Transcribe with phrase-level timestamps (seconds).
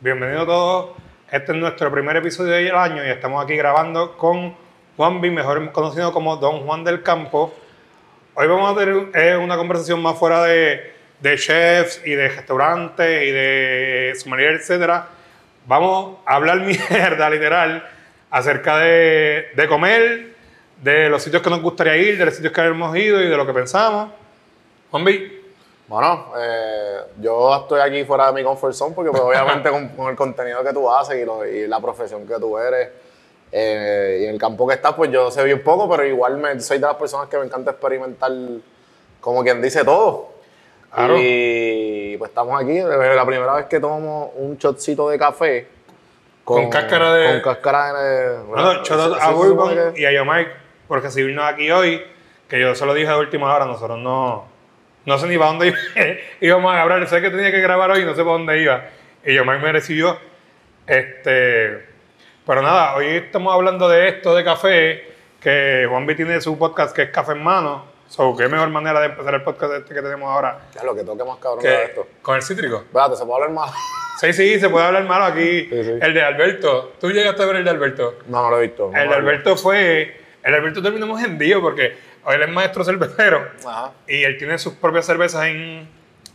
[0.00, 0.90] Bienvenidos todos.
[1.28, 4.54] Este es nuestro primer episodio del año y estamos aquí grabando con
[4.96, 7.52] Juan B, mejor conocido como Don Juan del Campo.
[8.34, 13.32] Hoy vamos a tener una conversación más fuera de, de chefs y de restaurantes y
[13.32, 15.08] de sommelier, etcétera.
[15.66, 16.60] Vamos a hablar
[16.90, 17.84] mierda, literal,
[18.30, 20.28] acerca de, de comer,
[20.80, 23.36] de los sitios que nos gustaría ir, de los sitios que hemos ido y de
[23.36, 24.12] lo que pensamos.
[24.92, 25.37] Juan B,
[25.88, 30.08] Bueno, eh, yo estoy aquí fuera de mi comfort zone porque pues, obviamente con, con
[30.10, 32.90] el contenido que tú haces y, lo- y la profesión que tú eres
[33.50, 36.60] eh, y en el campo que estás, pues yo sé bien poco, pero igual me,
[36.60, 38.30] soy de las personas que me encanta experimentar,
[39.20, 40.28] como quien dice, todo.
[40.94, 41.14] Claro.
[41.18, 45.68] Y pues estamos aquí, es la primera vez que tomo un shotcito de café.
[46.44, 48.38] Con cáscara de- Con cáscara de...
[48.42, 50.50] Bueno, sí, a Bourbon que- y a Yo Mike
[50.86, 52.02] por recibirnos aquí hoy,
[52.48, 54.44] que yo se lo dije de última hora, nosotros no,
[55.08, 55.74] no sé ni para dónde
[56.40, 58.84] íbamos a hablar, sé que tenía que grabar hoy y no sé para dónde iba.
[59.24, 60.18] Y Yo me recibió.
[60.86, 61.86] Este,
[62.46, 65.04] pero nada, hoy estamos hablando de esto de café,
[65.40, 67.86] que Juan B tiene su podcast que es Café en Mano.
[68.06, 71.04] So, qué mejor manera de empezar el podcast este que tenemos ahora Ya, lo que
[71.04, 72.06] toque más cabrón que de esto.
[72.22, 72.76] con el cítrico.
[72.86, 73.70] Espérate, ¿se puede hablar más?
[74.20, 75.68] Sí, sí, se puede hablar malo aquí.
[75.70, 75.92] Sí, sí.
[76.00, 76.94] El de Alberto.
[77.00, 78.18] ¿Tú llegaste a ver el de Alberto?
[78.26, 78.90] No, no lo he visto.
[78.92, 80.20] no El he Alberto fue.
[80.42, 81.96] El Alberto terminamos en Dio porque
[82.32, 83.48] él es maestro cervecero.
[83.66, 85.56] Ajá, y él tiene sus propias cervezas en,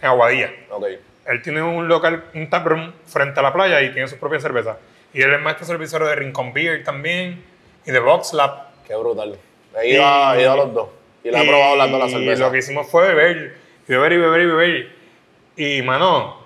[0.01, 0.51] en Aguadilla.
[0.69, 0.85] ok.
[1.25, 4.75] Él tiene un local, un taproom frente a la playa y tiene sus propias cervezas.
[5.13, 7.41] Y él es maestro cervecero de Rincon Beer también
[7.85, 8.67] y de Box Lab.
[8.85, 9.37] Qué brutal.
[9.81, 10.89] He ido, a, he ido a los dos.
[11.23, 13.55] Y lo he probado las dos las Y lo que hicimos fue beber,
[13.87, 14.91] y beber y beber y beber.
[15.55, 16.45] Y, mano,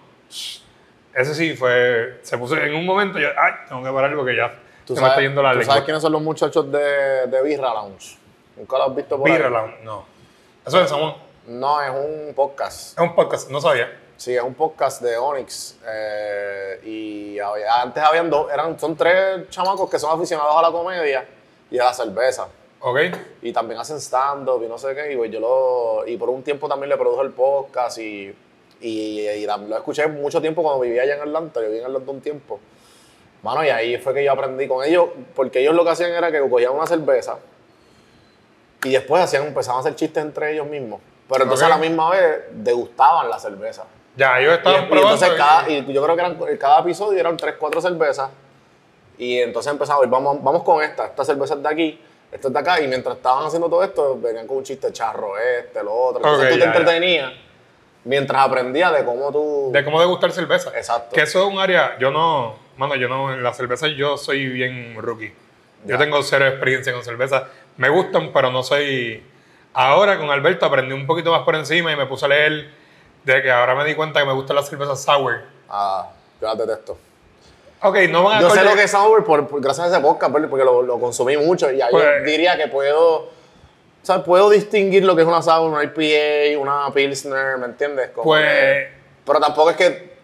[1.16, 2.20] ese sí fue.
[2.22, 4.54] Se puso en un momento, yo, ay, tengo que parar porque ya
[4.86, 5.74] ¿Tú se me está yendo la ¿tú lengua.
[5.74, 8.18] sabes quiénes son los muchachos de, de Birra Lounge?
[8.58, 9.38] ¿Nunca los has visto por ahí?
[9.38, 10.06] Beer Lounge, no.
[10.66, 11.16] Eso es Samón.
[11.48, 12.98] No, es un podcast.
[12.98, 13.88] Es un podcast, no sabía.
[14.18, 15.78] Sí, es un podcast de Onyx.
[15.88, 20.72] eh, y había- antes habían dos, eran, son tres chamacos que son aficionados a la
[20.72, 21.26] comedia
[21.70, 22.48] y a la cerveza.
[22.80, 23.00] ¿Ok?
[23.42, 25.14] Y también hacen stand-up y no sé qué.
[25.14, 28.36] Y, pues yo lo, y por un tiempo también le produjo el podcast y,
[28.82, 31.60] y, y lo escuché mucho tiempo cuando vivía allá en Atlanta.
[31.62, 32.60] Yo viví en Atlanta un tiempo.
[33.44, 36.32] Mano, y ahí fue que yo aprendí con ellos, porque ellos lo que hacían era
[36.32, 37.38] que cogían una cerveza
[38.84, 41.02] y después hacían, empezaban a hacer chistes entre ellos mismos.
[41.30, 41.74] Pero entonces Ok.
[41.74, 43.84] a la misma vez degustaban la cerveza.
[44.16, 45.14] Ya, ellos estaban y probando.
[45.14, 48.30] entonces y- cada, y yo creo que eran, cada episodio eran 3, 4 cervezas.
[49.18, 52.02] Y entonces empezamos, y vamos, vamos con esta, esta cerveza es de aquí,
[52.32, 52.80] esta es de acá.
[52.82, 56.18] Y mientras estaban haciendo todo esto, venían con un chiste charro este, lo otro.
[56.20, 56.78] Entonces Ok, tú te ya, ya.
[56.80, 57.34] entretenías
[58.06, 59.70] mientras aprendías de cómo tú...
[59.74, 60.72] de cómo degustar cerveza.
[60.78, 61.14] Exacto.
[61.16, 64.48] Que eso es un área, yo no, mano, yo no, en la cerveza yo soy
[64.48, 65.34] bien rookie.
[65.84, 65.98] Yo Ya.
[65.98, 67.48] tengo cero experiencia con cerveza.
[67.78, 69.24] Me gustan, pero no soy...
[69.74, 72.72] Ahora con Alberto aprendí un poquito más por encima y me puse a leer
[73.24, 75.44] de que ahora me di cuenta que me gustan las cervezas sour.
[75.70, 76.10] Ah,
[76.42, 76.98] yo las detesto.
[77.84, 80.00] Ok, no van a Yo sé lo que es sour por, por- gracias a ese
[80.00, 81.72] podcast, porque lo, lo consumí mucho.
[81.72, 83.16] Y ahí Pues- diría que puedo...
[84.02, 88.10] O sea, puedo distinguir lo que es una sour, una IPA, una Pilsner, ¿me entiendes?
[88.12, 88.90] Como Pues- que-
[89.26, 90.18] pero tampoco es que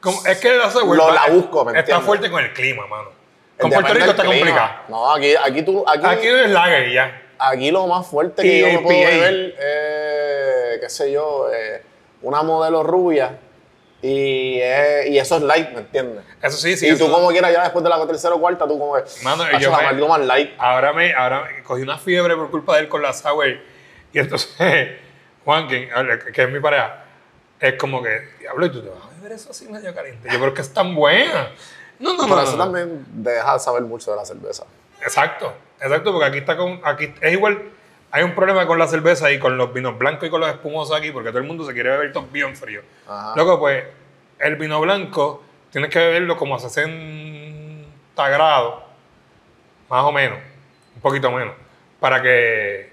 [0.00, 2.06] Como- es que la sour Lo- la busco, ¿me Está entiendes?
[2.06, 3.10] fuerte con el clima, mano.
[3.58, 4.70] Con Puerto Rico está complicado.
[4.88, 7.22] No, aquí, aquí, tú, aquí, Aquí aquí, es lager y ya.
[7.72, 11.82] lo más fuerte que yo me puedo beber es, qué sé yo, eh,
[12.22, 13.38] una modelo rubia
[14.02, 16.22] y, es- y eso es light, ¿me entiendes?
[16.42, 16.86] Eso sí, sí.
[16.86, 19.22] y tú eso- como quieras ya después de la tercera o cuarta, tú como es,
[19.22, 20.50] Mano, y "Hacho, yo dame me- más light.
[20.58, 23.46] Ahora me, ahora me- cogí una fiebre por culpa de él con la sour.
[24.12, 24.90] Y entonces,
[25.44, 25.88] Juan, que,
[26.32, 27.04] que es mi pareja,
[27.60, 30.28] es como que, diablo, ¿y tú te vas a beber eso así medio caliente?
[30.30, 31.50] Yo creo que es tan buena.
[31.98, 32.24] No, no, no.
[32.24, 32.64] Pero no, eso no.
[32.64, 34.64] también deja de saber mucho de la cerveza.
[35.00, 36.80] Exacto, exacto, porque aquí está con.
[36.84, 37.70] Aquí es igual.
[38.10, 40.96] Hay un problema con la cerveza y con los vinos blancos y con los espumosos
[40.96, 42.80] aquí, porque todo el mundo se quiere beber todo bien frío.
[43.06, 43.32] Ajá.
[43.34, 43.84] Luego, pues,
[44.38, 48.82] el vino blanco tienes que beberlo como a 60 grados,
[49.88, 50.38] más o menos,
[50.94, 51.54] un poquito menos,
[52.00, 52.92] para que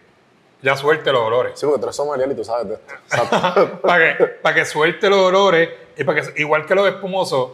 [0.62, 1.60] ya suelte los olores.
[1.60, 3.80] Sí, porque tú eres sommelier y tú sabes de esto.
[3.82, 7.52] Para, que, para que suelte los olores y para que, igual que los espumosos,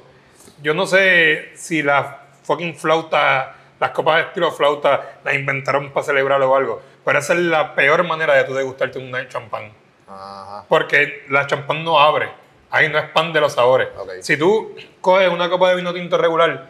[0.61, 2.05] yo no sé si las
[2.43, 3.47] fucking flautas,
[3.79, 7.75] las copas de estilo flauta, las inventaron para celebrar o algo, pero esa es la
[7.75, 9.71] peor manera de tú degustarte un champán.
[10.07, 10.65] Ajá.
[10.67, 12.29] Porque la champán no abre.
[12.71, 13.89] Ahí no expande los sabores.
[14.21, 16.69] Si tú coges una copa de vino tinto regular,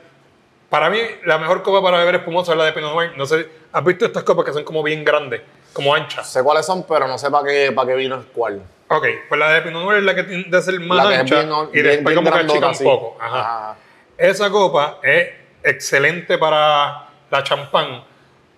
[0.70, 3.14] para mí la mejor copa para beber espumoso es la de Pinot Noir.
[3.18, 5.42] No sé, ¿has visto estas copas que son como bien grandes,
[5.74, 6.32] como anchas?
[6.32, 8.62] Sé cuáles son, pero no sé para qué, para qué vino es cuál.
[8.90, 11.50] Ok, pues la de Pinot Noir es la que tiende a ser más ancha bien-
[11.72, 13.18] y bien- después bien como que achica un poco.
[13.22, 13.40] Ajá.
[13.40, 13.78] Ajá.
[14.18, 15.30] Esa copa es
[15.64, 18.04] excelente para la champán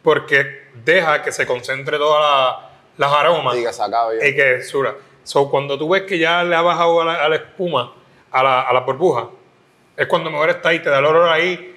[0.02, 4.62] porque deja que se concentre todas la- las aromas Y que se acabe y que
[4.64, 4.96] sura.
[5.24, 7.94] So, cuando tú ves que ya le ha bajado a la, a la espuma,
[8.32, 9.28] a la, a la burbuja,
[9.98, 11.68] es cuando mejor está y te da el olor ahí.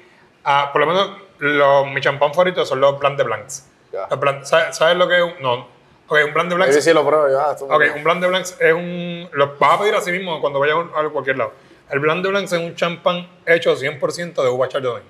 [0.44, 3.70] a- por lo menos, los, mi champán favorito son los Blanc de Blancs.
[3.94, 4.44] Ya.
[4.44, 5.23] ¿sabes, sabes lo que es?
[5.23, 5.69] un- No.
[6.06, 6.75] Ok, un Blanc de Blancs.
[6.75, 7.26] Sí, sí, lo pruebo
[7.70, 9.29] Ok, un Blanc de Blancs es un.
[9.32, 11.52] Lo vas a pedir así mismo cuando vayas a a cualquier lado.
[11.91, 15.02] El Blanc de Blancs es un champán hecho 100% de uva Chardonnay.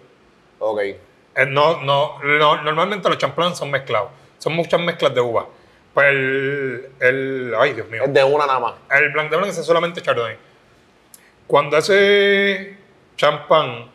[0.61, 0.81] Ok.
[0.81, 0.99] Eh,
[1.49, 4.11] No, no, no, normalmente los champán son mezclados.
[4.39, 5.47] Son muchas mezclas de uva.
[5.95, 6.91] Pues el.
[7.01, 8.03] el ay, Dios mío.
[8.05, 8.75] Es de una nada más.
[8.91, 10.37] El Blanc de Blancs es solamente Chardonnay.
[11.47, 12.77] Cuando ese
[13.17, 13.91] champán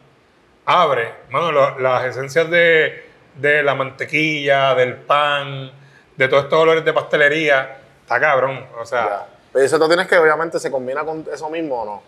[0.66, 3.09] abre, mano, lo- las esencias de,
[3.42, 5.72] de la mantequilla, del pan,
[6.16, 8.66] de todos estos olores de pastelería, está cabrón.
[8.80, 9.28] O sea, Ya.
[9.52, 12.04] Pero eso tú tienes que, obviamente, ¿se combina con eso mismo o no?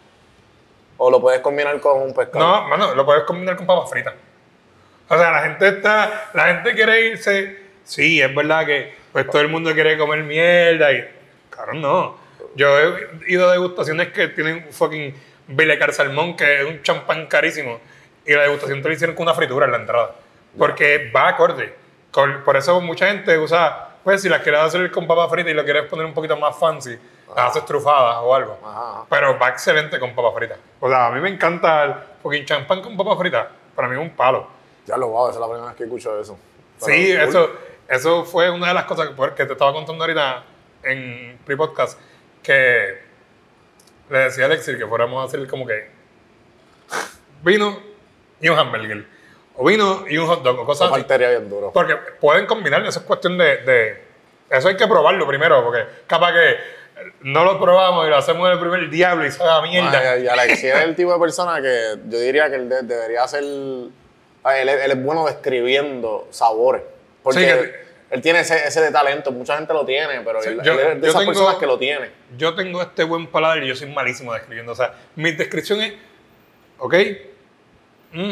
[0.97, 2.45] ¿O lo puedes combinar con un pescado?
[2.45, 4.13] no, mano, lo puedes combinar con papas fritas.
[5.09, 7.59] O sea, la gente está, la gente quiere irse.
[7.83, 11.05] Sí, es verdad que pues todo el mundo quiere comer mierda y.
[11.49, 12.15] Cabrón, no.
[12.55, 15.13] Yo he ido a degustaciones que tienen un fucking
[15.47, 17.79] Bilecar Salmón, que es un champán carísimo,
[18.25, 20.15] y la degustación te la hicieron con una fritura en la entrada.
[20.57, 21.75] Porque va acorde.
[22.11, 25.55] Con- por eso mucha gente usa, pues si las quieres hacer con papas fritas y
[25.55, 26.97] lo quieres poner un poquito más fancy,
[27.35, 28.59] las haces trufadas o algo.
[28.63, 29.05] Ajá.
[29.09, 30.57] Pero va excelente con papas fritas.
[30.79, 33.47] O sea, a mí me encanta el fucking champán con papas fritas.
[33.75, 34.47] Para mí es un palo.
[34.85, 36.37] Ya lo wow, esa es la primera vez que escucho eso.
[36.83, 37.51] Pero, Sí, eso,
[37.87, 40.43] eso fue una de las cosas que, que te estaba contando ahorita
[40.83, 41.97] en pre-podcast,
[42.43, 42.99] que
[44.09, 45.89] le decía a Alexis que fuéramos a hacer como que
[47.43, 47.79] vino
[48.41, 49.05] y un hamburger,
[49.55, 51.05] o vino y un hot dog, o cosas así.
[51.17, 51.71] bien duro.
[51.73, 54.01] Porque pueden combinarlo, eso es cuestión de, de-
[54.49, 56.55] Eso hay que probarlo primero, porque capaz que
[57.21, 60.11] no lo probamos y lo hacemos en el primer diablo y sabe a mierda.
[60.13, 63.27] Ay, y Alexis es el tipo de persona que yo diría que él de- debería
[63.27, 63.43] ser.
[63.43, 63.91] Él,
[64.43, 66.81] es- él es bueno describiendo sabores.
[67.23, 67.75] Porque Sí, que-
[68.11, 69.31] él, tiene ese, ese de talento.
[69.31, 71.65] Mucha gente lo tiene, pero Sí, él, yo- él es de esas tengo- personas que
[71.67, 72.09] lo tiene.
[72.37, 74.71] yo tengo este buen paladar y yo soy malísimo describiendo.
[74.73, 75.93] O sea, mi descripción es,
[76.77, 76.95] ok,
[78.13, 78.31] mm,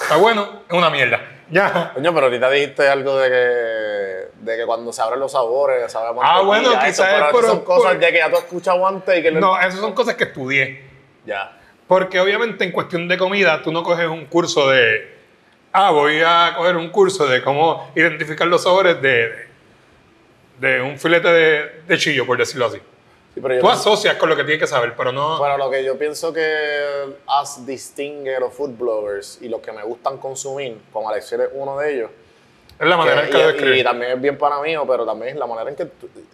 [0.00, 1.20] está bueno, es una mierda.
[1.50, 1.92] Ya.
[1.94, 6.18] Coño, pero ahorita dijiste algo de que, de que cuando se abren los sabores, sabe
[6.22, 8.86] Ah, bueno, quizás es esas por- son cosas por- de que ya tú has escuchado
[8.86, 10.84] antes y que No, esas son cosas que estudié.
[11.24, 11.52] Ya.
[11.86, 15.16] Porque obviamente en cuestión de comida, tú no coges un curso de,
[15.72, 19.48] ah, voy a coger un curso de cómo identificar los sabores de,
[20.60, 22.78] de, de un filete de, de chillo, por decirlo así.
[23.38, 25.38] Sí, pero Tú no- asocias con lo que tienes que saber, pero no...
[25.38, 29.82] Bueno, lo que yo pienso que as distingue los food bloggers y los que me
[29.84, 32.10] gustan consumir, como Alex es uno de ellos,
[32.80, 35.32] es la manera en que lo y, y también es bien para mí, pero también
[35.34, 35.88] es la manera en que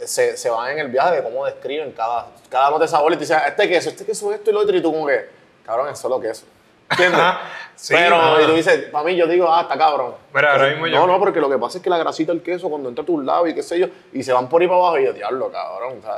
[0.07, 3.17] se, se van en el viaje de cómo describen cada, cada nota de sabor y
[3.17, 5.27] te dicen, este queso, este queso, esto y lo otro, y tú como que,
[5.65, 6.47] cabrón, es solo queso.
[6.91, 7.21] ¿Entiendes?
[7.77, 10.15] Sí, pero, y tú dices, para mí yo digo, ah, está cabrón.
[10.33, 12.41] Mira, ahora mismo no, yo- no, porque lo que pasa es que la grasita del
[12.41, 14.69] queso cuando entra a tus labios y qué sé yo, y se van por ahí
[14.69, 16.01] para abajo y yo, diablo, cabrón.
[16.01, 16.13] Sea,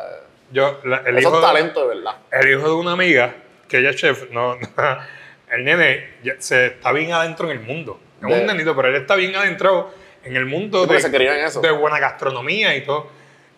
[0.52, 2.16] Yo, la- el, eso hijo es de, talento de verdad.
[2.30, 3.34] el hijo de una amiga,
[3.68, 4.56] que ella es chef, no,
[5.50, 8.00] el nene ya se está bien adentro en el mundo.
[8.22, 9.92] Es De- un nenito, pero él está bien adentrado
[10.24, 13.10] en el mundo de, en de buena gastronomía y todo.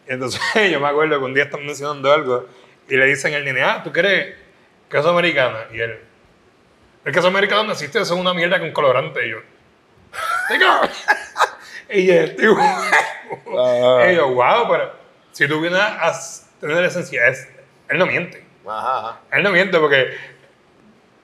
[0.08, 0.40] Y entonces
[0.70, 2.46] yo me acuerdo que un día están mencionando algo
[2.88, 4.34] y le dicen al nene, ah, ¿tú quieres
[4.90, 5.58] queso americano?
[5.72, 5.98] Y él,
[7.04, 9.26] el queso americano no existe, eso es una mierda con colorante.
[9.26, 9.38] Y yo,
[14.10, 14.92] y yo, wow, pero
[15.32, 16.12] si tú vienes a
[16.60, 17.48] tener esencia, es,
[17.88, 18.44] él no miente.
[18.66, 19.20] Ajá, ajá.
[19.32, 20.14] Él no miente porque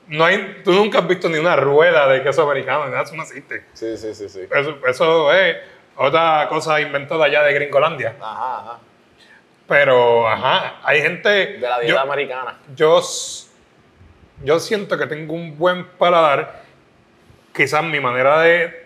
[0.08, 3.22] no hay, tú nunca has visto ni una rueda de queso americano, nada, eso no
[3.22, 3.64] existe.
[3.72, 4.40] Sí, sí, sí, sí.
[4.50, 5.56] Eso, eso es
[5.96, 8.16] otra cosa inventada ya de Gringolandia.
[8.20, 8.78] Ajá, ajá.
[9.66, 11.28] Pero, ajá, hay gente...
[11.28, 12.58] De la dieta yo, americana.
[12.74, 13.00] yo,
[14.42, 16.62] yo siento que tengo un buen paladar.
[17.54, 18.84] Quizás mi manera de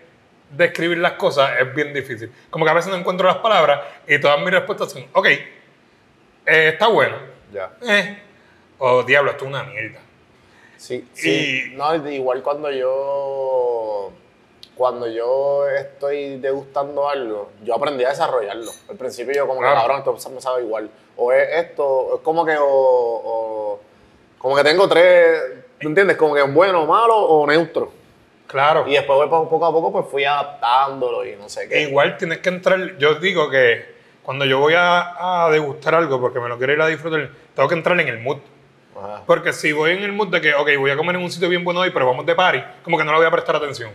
[0.50, 2.32] describir las cosas es bien difícil.
[2.50, 5.26] Como que a veces no encuentro las palabras y todas mis respuestas son, ok,
[6.48, 7.16] eh, está bueno.
[7.52, 7.70] Ya.
[7.86, 8.18] Eh,
[8.78, 9.98] o diablo, esto es una mierda.
[10.76, 11.70] Sí, sí.
[11.72, 14.12] Y- No, igual cuando yo
[14.74, 18.70] cuando yo estoy degustando algo, yo aprendí a desarrollarlo.
[18.88, 20.88] Al principio yo como que, cabrón, esto me sabe igual.
[21.16, 23.80] O es esto, es como que, o, o-
[24.38, 25.40] como que tengo tres,
[25.80, 26.16] ¿tú entiendes?
[26.16, 27.92] Como que bueno, malo o neutro.
[28.46, 28.86] Claro.
[28.86, 31.80] Y después voy poco a poco, pues fui adaptándolo y no sé qué.
[31.82, 33.97] Igual tienes que entrar, yo digo que
[34.28, 37.66] cuando yo voy a, a degustar algo porque me lo quiero ir a disfrutar, tengo
[37.66, 38.36] que entrar en el mood.
[38.94, 39.22] Ajá.
[39.26, 41.48] Porque si voy en el mood de que, ok, voy a comer en un sitio
[41.48, 43.90] bien bueno hoy, pero vamos de party, como que no le voy a prestar atención.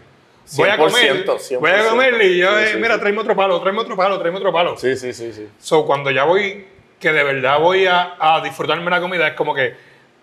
[0.55, 3.35] Voy a comer, 100%, voy a comer y yo, Sí, eh, sí, mira, tráeme otro
[3.35, 4.75] palo, tráeme otro palo, tráeme otro palo.
[4.75, 5.47] Sí, sí, sí, sí.
[5.59, 6.65] So, cuando ya voy,
[6.99, 9.75] que de verdad voy a, a disfrutarme la comida, es como que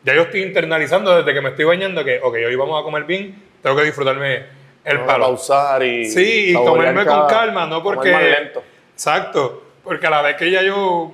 [0.02, 3.04] ya yo estoy internalizando desde que me estoy bañando que, ok, hoy vamos a comer
[3.04, 4.42] bien, tengo que disfrutarme
[4.84, 5.26] el a palo.
[5.26, 6.06] pausar y.
[6.06, 8.10] Sí, y comerme cada- con calma, no porque.
[8.10, 8.64] más lento.
[8.92, 9.69] Exacto.
[9.90, 11.10] Porque a la vez que ya yo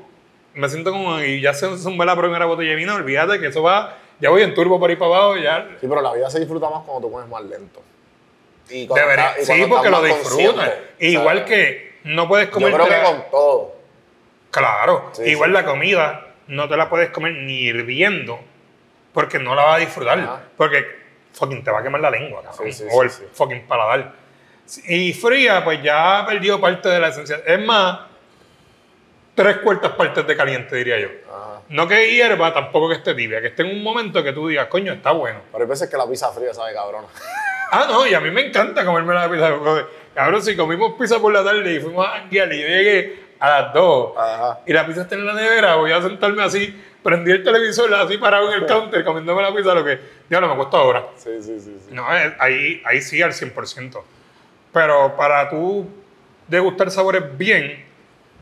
[0.52, 1.18] me siento como.
[1.20, 4.42] Y ya se zumbé la primera botella de vino, olvídate que eso va ya voy
[4.42, 5.66] en turbo por ahí para abajo, ya.
[5.80, 7.82] Sí, pero la vida se disfruta más cuando tú comes más lento.
[8.68, 10.30] Y Debería- estás- y sí, porque lo disfrutas.
[10.54, 12.74] consciente, Igual que no puedes Yo comer.
[12.74, 13.76] creo que con todo.
[14.50, 15.54] Claro, Sí, igual sí.
[15.54, 18.38] la comida no te la puedes comer ni hirviendo
[19.14, 20.18] porque no la vas a disfrutar.
[20.18, 20.42] Ajá.
[20.54, 20.84] Porque
[21.32, 24.12] fucking te va a quemar la lengua, cabrón, Sí, o el fucking paladar.
[24.88, 27.40] Y fría, pues ya ha perdido parte de la esencia.
[27.46, 28.00] Es más,
[29.36, 31.08] tres cuartas partes de caliente, diría yo.
[31.30, 31.60] Ajá.
[31.68, 34.66] No que hierva, tampoco que esté tibia, que esté en un momento que tú digas,
[34.66, 35.40] coño, está bueno.
[35.52, 37.06] Pero hay veces que la pizza fría sabe cabrona.
[37.68, 39.52] Ah, no, y a mí me encanta comerme la pizza.
[40.14, 43.50] Cabrón, si comimos pizza por la tarde y fuimos a janguear y yo llegué a
[43.50, 44.60] las 2 Ajá.
[44.64, 48.18] y la pizza está en la nevera, voy a sentarme así, prendí el televisor así
[48.18, 49.98] parado en el counter comiéndome la pizza, lo que,
[50.30, 51.06] ya no me cuesta ahora.
[51.16, 51.76] Sí, sí, sí.
[51.80, 51.92] sí.
[51.92, 54.00] No, eh, ahí, ahí sí al 100%.
[54.72, 55.88] Pero para tú
[56.46, 57.85] degustar sabores bien,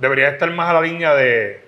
[0.00, 1.64] deberías estar más a la línea de,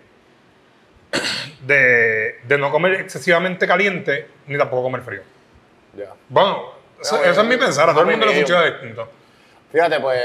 [1.63, 5.23] de, de no comer excesivamente caliente ni tampoco comer frío.
[5.97, 6.13] Ya.
[6.29, 8.41] Bueno, eso, eso es mi pensar, a todo el mundo medio.
[8.41, 9.09] funciona distinto.
[9.73, 10.23] Fíjate, pues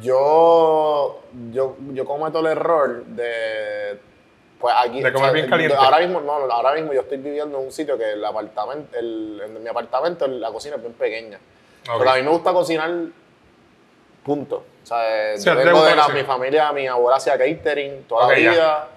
[0.00, 3.98] yo, yo, yo cometo el error de,
[4.58, 5.76] pues aquí, De comer bien caliente.
[5.76, 9.42] Ahora mismo, no, ahora mismo yo estoy viviendo en un sitio que el apartamento, el,
[9.44, 11.38] en mi apartamento la cocina es bien pequeña.
[11.88, 11.96] Ok.
[11.96, 12.90] Porque a mí me gusta cocinar,
[14.24, 14.64] punto.
[14.82, 18.32] O sea, Sí, yo vengo de la, mi familia, mi abuela hacía catering toda Ok,
[18.32, 18.50] la ya.
[18.50, 18.88] vida.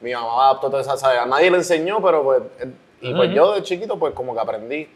[0.00, 1.18] Mi mamá adaptó toda esa, ¿sabes?
[1.20, 2.68] A nadie le enseñó, pero pues, eh,
[3.00, 3.36] y pues Ujú.
[3.36, 4.88] yo de chiquito pues como que aprendí.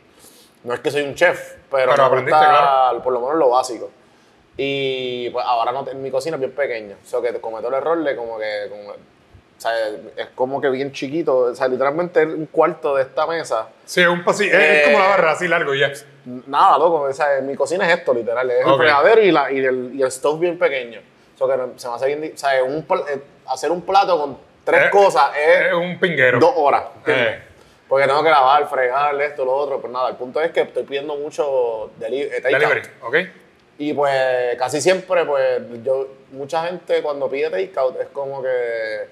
[0.64, 3.02] No es que soy un chef, pero, Pero me aprendiste, gusta claro.
[3.02, 3.90] por lo menos lo básico.
[4.56, 6.96] Y pues ahora no, mi cocina es bien pequeña.
[7.02, 8.92] O sea, que cometo el error de como que, como-
[9.58, 9.72] o sea,
[10.16, 11.36] es como que bien chiquito.
[11.36, 13.68] O sea, literalmente un cuarto de esta mesa.
[13.84, 15.90] Sí, es un pasillo, es, es Eh, como la barra así largo ya.
[16.46, 17.02] Nada, loco.
[17.02, 18.48] O sea, mi cocina es esto, literal.
[18.50, 18.78] Es el Ok.
[18.78, 21.00] fregadero y, la, y, el, y el stove bien pequeño.
[21.40, 22.32] O sea, que se me hace bien...
[22.34, 26.38] O sea, un eh, hacer un plato con tres Eh, cosas es Es un pinguero.
[26.38, 26.84] dos horas.
[27.06, 27.42] Eh.
[27.88, 29.80] Porque tengo que lavar, fregar, esto, lo otro.
[29.80, 32.40] Pero nada, el punto es que estoy pidiendo mucho deli eh.
[32.42, 33.16] Delivery, ¿ok?
[33.78, 39.08] Y pues casi siempre, pues yo, mucha gente cuando pide takeout es como que,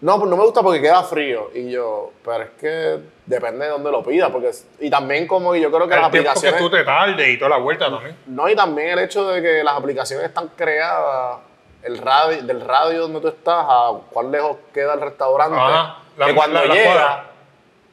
[0.00, 1.50] no, pues no me gusta porque queda frío.
[1.54, 4.30] Y yo, pero es que depende de dónde lo pida.
[4.30, 7.28] Porque, y también como que yo creo que las El que aplicaciones, tú te tardes
[7.28, 8.16] y toda la vuelta también.
[8.26, 11.38] no, y también el hecho de que las aplicaciones están creadas,
[11.82, 15.56] el radio, del radio donde tú estás a cuán lejos queda el restaurante.
[15.58, 17.24] Ajá, la- que cuando la- la llega,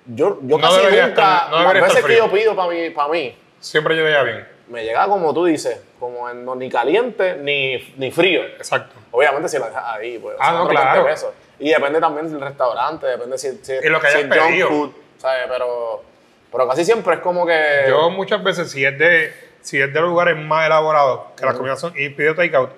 [0.05, 3.09] yo, yo No casi nunca, estar- no las veces que yo pido para mí, para
[3.09, 4.47] mí, Siempre llega bien.
[4.69, 8.41] me llega como tú dices, como en- no, ni caliente ni, ni frío.
[8.43, 8.95] Exacto.
[9.11, 10.35] Obviamente si la dejas ahí, pues.
[10.39, 11.03] Ah, no, claro.
[11.03, 11.33] 20 pesos.
[11.59, 14.69] Y depende también del restaurante, depende si, si, Y lo que si hayas es junk
[14.69, 15.45] food, ¿sabes?
[15.47, 16.03] Pero,
[16.51, 17.85] pero casi siempre es como que.
[17.87, 21.55] Yo muchas veces, si es de, si es de los lugares más elaborados, que las
[21.55, 22.69] comidas son, y pido takeout,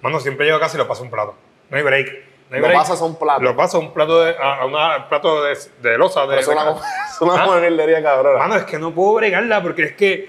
[0.00, 1.34] mano, siempre llego casi y lo paso a un plato.
[1.70, 2.32] No hay break.
[2.50, 3.40] No hay Lo pasas a un plato.
[3.40, 6.26] Lo paso a un plato de, a una, plato de, de losa.
[6.26, 6.70] De, es una, de-
[7.10, 8.02] es una ¿Ah?
[8.02, 8.38] cabrona.
[8.38, 10.28] Mano, es que no puedo bregarla porque es que,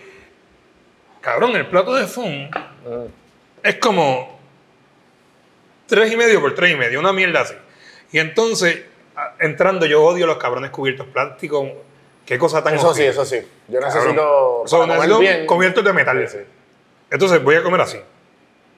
[1.21, 2.49] cabrón, el plato de fun
[3.61, 4.39] es como
[5.85, 7.55] tres y medio por tres y medio, una mierda así.
[8.13, 8.83] Y entonces,
[9.39, 11.67] entrando, yo odio los cabrones cubiertos plásticos.
[12.25, 13.45] Qué cosa tan Eso sí, eso sí.
[13.67, 14.63] Yo necesito.
[15.19, 15.45] Bien.
[15.45, 16.25] cubiertos de metal.
[16.29, 16.43] Sí, sí.
[17.11, 17.99] Entonces voy a comer así.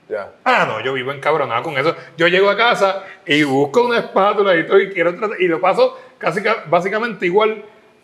[0.10, 0.32] Ya.
[0.44, 1.96] Ah, no, yo vivo encabronado con eso.
[2.18, 5.60] Yo llego a casa y busco una espátula y todo y quiero tratar- y lo
[5.60, 7.63] paso casi ca- básicamente igual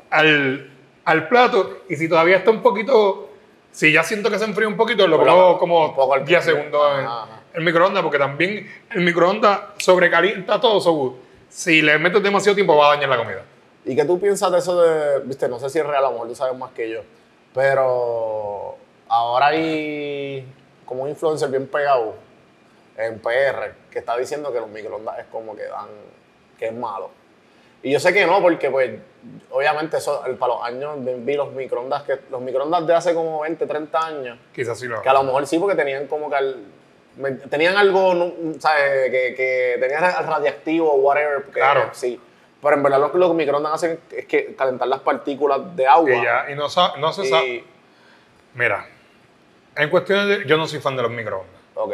[0.09, 0.69] al,
[1.05, 1.81] al plato.
[1.89, 3.29] Y si todavía está un poquito,
[3.71, 6.99] si ya siento que se enfría un poquito, lo pongo como poco al- 10 segundos
[6.99, 7.40] en Ajá, ajá.
[7.53, 10.79] El microondas, porque también el microondas sobrecalienta todo.
[10.79, 11.17] so,
[11.49, 13.41] si le metes demasiado tiempo va a dañar la comida.
[13.83, 16.13] ¿Y qué tú piensas de eso de, viste, no sé si es real, a lo
[16.13, 17.01] mejor tú sabes más que yo,
[17.53, 18.75] pero
[19.09, 20.45] ahora hay
[20.85, 22.15] como un influencer bien pegado
[22.97, 25.87] en PR que está diciendo que los microondas es como que dan,
[26.57, 27.09] que es malo.
[27.83, 28.91] Y yo sé que no, porque pues
[29.49, 33.41] obviamente eso, el- para los años vi los microondas, que los microondas de hace como
[33.41, 36.35] 20, 30 años, Quizás sí lo que a lo mejor sí porque tenían como que
[36.35, 36.55] me-
[37.49, 39.11] tenían algo, ¿sabes?
[39.11, 41.43] Que, que tenían radiactivo o whatever.
[41.51, 41.89] Claro.
[41.93, 42.19] Sí.
[42.61, 46.05] Pero en verdad lo que los microondas hacen es que calentar las partículas de agua.
[46.09, 46.67] que ya, y no,
[46.99, 47.47] no se sabe.
[47.47, 47.67] y,
[48.53, 48.85] Mira,
[49.75, 50.45] en cuestiones de.
[50.45, 51.55] Yo no soy fan de los microondas.
[51.75, 51.93] ok.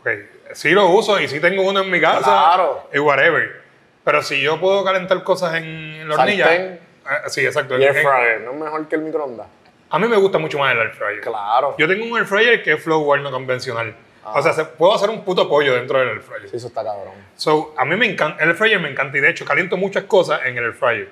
[0.00, 0.08] Ok,
[0.52, 2.20] sí lo uso y sí tengo uno en mi casa.
[2.22, 2.88] Claro.
[2.92, 3.62] Y whatever.
[4.04, 6.54] Pero si yo puedo calentar cosas en la hornilla.
[6.54, 6.80] Eh,
[7.26, 7.76] sí, exacto.
[7.76, 9.48] Y air En- fryer, ¿no es mejor que el microondas?
[9.88, 11.20] a mí me gusta mucho más el air fryer.
[11.20, 11.74] Claro.
[11.78, 13.94] Yo tengo un air fryer que es flow no convencional.
[14.28, 14.32] Ah.
[14.40, 16.48] O sea, se- puedo hacer un puto pollo dentro del air fryer.
[16.50, 17.14] Sí, eso está cabrón.
[17.36, 20.04] So, a mí me encanta, el air fryer me encanta y de hecho caliento muchas
[20.04, 21.08] cosas en el air fryer.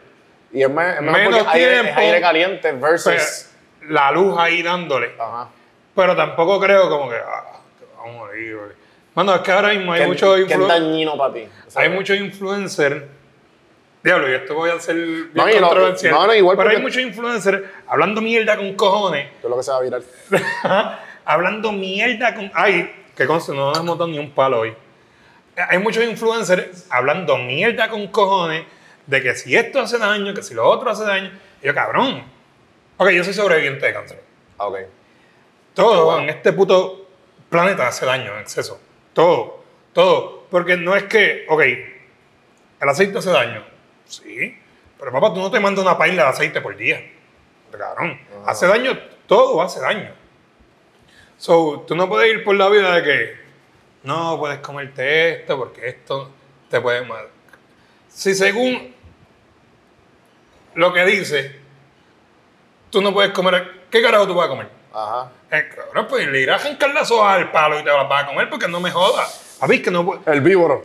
[0.53, 2.01] Y es, me- es Menos porque aire, es tiempo.
[2.01, 3.51] aire caliente versus...
[3.89, 5.13] La luz ahí dándole.
[5.19, 5.49] Ajá.
[5.95, 7.61] Pero tampoco creo como que, ah,
[7.99, 8.71] vamos a morir, güey.
[9.15, 11.47] Mano, es que ahora mismo hay ¿Qué, muchos qué es influ- dañino para ti?
[11.67, 13.05] O sea, hay muchos influencers
[14.03, 16.13] Diablo, y esto voy a ser bien No, controversial.
[16.13, 19.29] no, no, igual pero hay muchos influencers hablando mierda con cojones.
[19.39, 20.03] Eso es lo que se va a virar.
[21.25, 22.51] hablando mierda con.
[22.55, 24.75] Ay, que conste, no nos hemos dado ni un palo hoy.
[25.57, 28.65] Hay muchos influencers hablando mierda con cojones
[29.07, 31.31] de que si esto hace daño, que si lo otro hace daño.
[31.63, 32.25] Y yo, cabrón.
[32.97, 34.23] Ok, yo soy sobreviviente de cáncer.
[34.59, 34.79] Ah, Ok.
[35.75, 36.19] Todo Wow.
[36.21, 37.09] en este puto
[37.49, 38.81] planeta hace daño en exceso.
[39.13, 39.65] Todo.
[39.93, 40.47] Todo.
[40.51, 41.61] Porque no es que, ok,
[42.81, 43.65] el aceite hace daño.
[44.07, 44.57] Sí.
[44.99, 47.05] Pero papá, tú no te mandas una paila de aceite por día.
[47.77, 48.21] Cabrón.
[48.47, 50.11] Hace daño, todo hace daño.
[51.45, 53.37] So, tú no puedes ir por la vida de que
[54.05, 56.31] no puedes comerte esto porque esto
[56.71, 57.27] te puede mal.
[58.09, 58.95] Si según
[60.75, 61.61] lo que dice,
[62.89, 64.69] tú no puedes comer, ¿qué carajo tú vas a comer?
[64.95, 65.33] Ajá.
[65.51, 68.49] Eh, cabrón, pues le irás a hojas al palo y te las vas a comer
[68.49, 69.59] porque no me jodas.
[69.69, 70.23] Mí que no.
[70.25, 70.83] El víboro.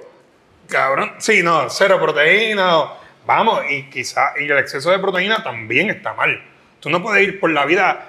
[0.67, 2.95] Cabrón, sí, no, cero proteína.
[3.25, 6.43] Vamos, y quizá, y el exceso de proteína también está mal.
[6.81, 8.08] Tú no puedes ir por la vida,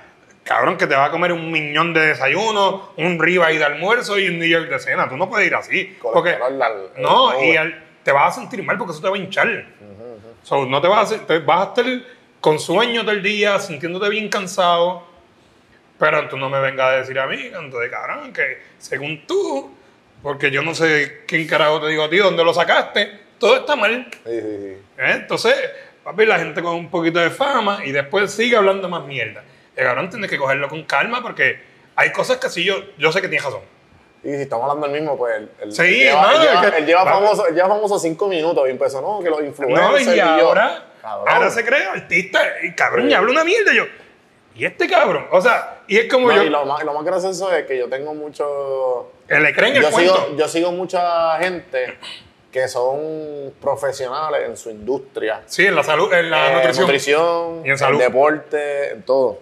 [0.51, 4.27] cabrón, que te va a comer un miñón de desayuno, un ribeye de almuerzo y
[4.29, 5.09] un New York de cena.
[5.09, 5.97] Tú no puedes ir así.
[6.13, 9.19] Porque, al- no, al- y te vas a sentir mal porque eso te va a
[9.19, 9.65] hinchar.
[10.43, 11.87] So, no te vas a, te vas a estar
[12.41, 15.05] con sueño todo el día, sintiéndote bien cansado.
[16.01, 19.73] Pero tú no me vengas a decir a mí, canto de cabrón, que según tú,
[20.23, 23.77] porque yo no sé quién carajo te digo a ti, dónde lo sacaste, todo está
[23.77, 24.09] mal.
[24.11, 24.67] Sí, sí, sí.
[24.99, 25.13] ¿eh?
[25.15, 25.55] Entonces,
[26.03, 29.45] papi, la gente con un poquito de fama y después sigue hablando más mierda.
[29.81, 31.59] El cabrón tienes que cogerlo con calma porque
[31.97, 33.63] hay cosas que sí yo, yo sé que tienes razón.
[34.23, 36.71] Y si estamos hablando del mismo, pues él, él- Sí, lleva, no, él lleva, es
[36.73, 39.41] que- él lleva va- famoso, él lleva famoso cinco minutos y empezó, no, que los
[39.41, 43.15] No, influencers y yo, ahora, ahora se cree artista y cabrón, y Sí.
[43.15, 43.73] habla una mierda.
[43.73, 43.85] y Yo,
[44.55, 45.27] ¿y este cabrón?
[45.31, 47.79] O sea, y es como No, yo, y lo más, lo más gracioso es que
[47.79, 49.11] yo tengo mucho...
[49.27, 50.15] que le creen el Yo cuento.
[50.27, 51.97] sigo, yo sigo mucha gente
[52.53, 55.43] que son profesionales en su industria.
[55.47, 56.83] Sí, en la salud, en la Eh, nutrición.
[56.87, 57.99] nutrición, Y en salud.
[57.99, 59.39] deporte, en todo.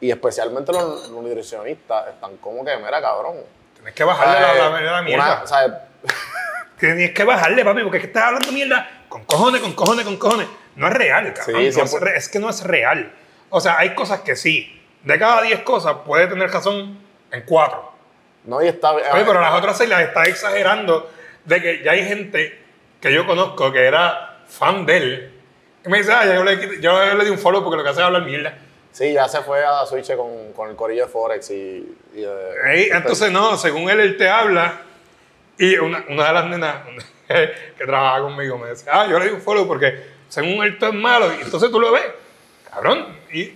[0.00, 3.36] Y especialmente los, los nutricionistas están como que, mira, cabrón.
[3.74, 5.24] Tienes que bajarle la, la, la mierda.
[5.34, 5.86] una- o sea,
[6.78, 10.16] Tienes que bajarle, papi, porque es que estás hablando mierda con cojones, con cojones, con
[10.16, 10.48] cojones.
[10.76, 11.56] No es real, cabrón.
[11.72, 13.12] Sí, No es, es que no es real.
[13.50, 14.80] O sea, hay cosas que sí.
[15.02, 16.98] De cada 10 cosas puede tener razón
[17.30, 17.92] en 4.
[18.44, 18.92] no, y está...
[18.92, 21.10] Oye, pero las otras 6 las está exagerando
[21.44, 22.58] de que ya hay gente
[23.00, 25.32] que yo conozco que era fan de él.
[25.84, 28.00] Y me dice, ah, yo le, yo le di un follow porque lo que hace
[28.00, 28.54] es hablar mierda.
[28.92, 31.96] Sí, ya se fue a Switch con, con el corillo de Forex y...
[32.14, 34.80] y de- Ey, entonces, no, según él, él te habla.
[35.58, 36.76] Y una, una de las nenas
[37.28, 39.94] que trabaja conmigo me decía, ah, yo le di un follow porque
[40.28, 41.32] según él tú es malo.
[41.38, 42.02] Y entonces tú lo ves,
[42.70, 43.06] cabrón.
[43.32, 43.52] Y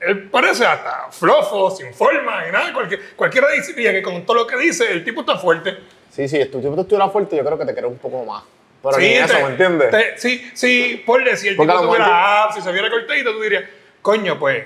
[0.00, 2.72] él parece hasta flofo, sin forma y nada.
[2.74, 5.78] Cualquier, cualquiera diría que con todo lo que dice, el tipo está fuerte.
[6.10, 8.42] Sí, sí, tu tipo estuviera fuerte, yo creo que te querés un poco más.
[8.82, 9.90] Pero sí, ni eso, te- ¿me entiendes?
[9.90, 13.40] te- sí, sí, por decir, el Porque tipo tuviera apps, si se viera cortadito, tú
[13.42, 13.64] dirías,
[14.06, 14.64] coño, pues,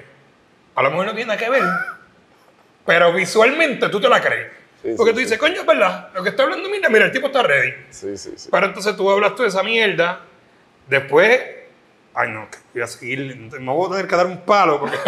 [0.74, 1.62] a lo mejor no tiene nada que ver.
[2.84, 4.52] Pero visualmente tú te la crees.
[4.82, 5.24] Sí, Porque sí, tú sí.
[5.24, 7.72] dices, coño, es verdad, lo que está hablando, mira, mira, el tipo está ready.
[7.88, 8.48] Sí, sí, sí.
[8.52, 10.20] Pero entonces tú hablas tú de esa mierda,
[10.88, 11.40] después,
[12.14, 14.98] ay no, voy a seguir, no voy a tener que dar un palo porque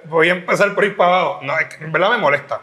[0.04, 1.40] voy a empezar por ir para abajo.
[1.42, 2.60] No, es que en verdad me molesta.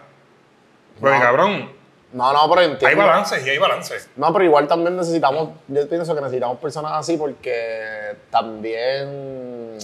[1.00, 1.22] Porque No.
[1.24, 1.72] cabrón,
[2.14, 2.88] No, no, pero entiendo.
[2.88, 4.10] hay balances y hay balances.
[4.16, 9.78] No, pero igual también necesitamos, yo pienso que necesitamos personas así porque también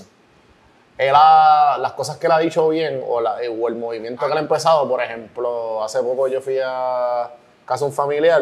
[0.98, 4.32] él ha- las cosas que él ha dicho bien o, la- o el movimiento que
[4.32, 7.30] él ha empezado, por ejemplo, hace poco yo fui a
[7.66, 8.42] casa de un familiar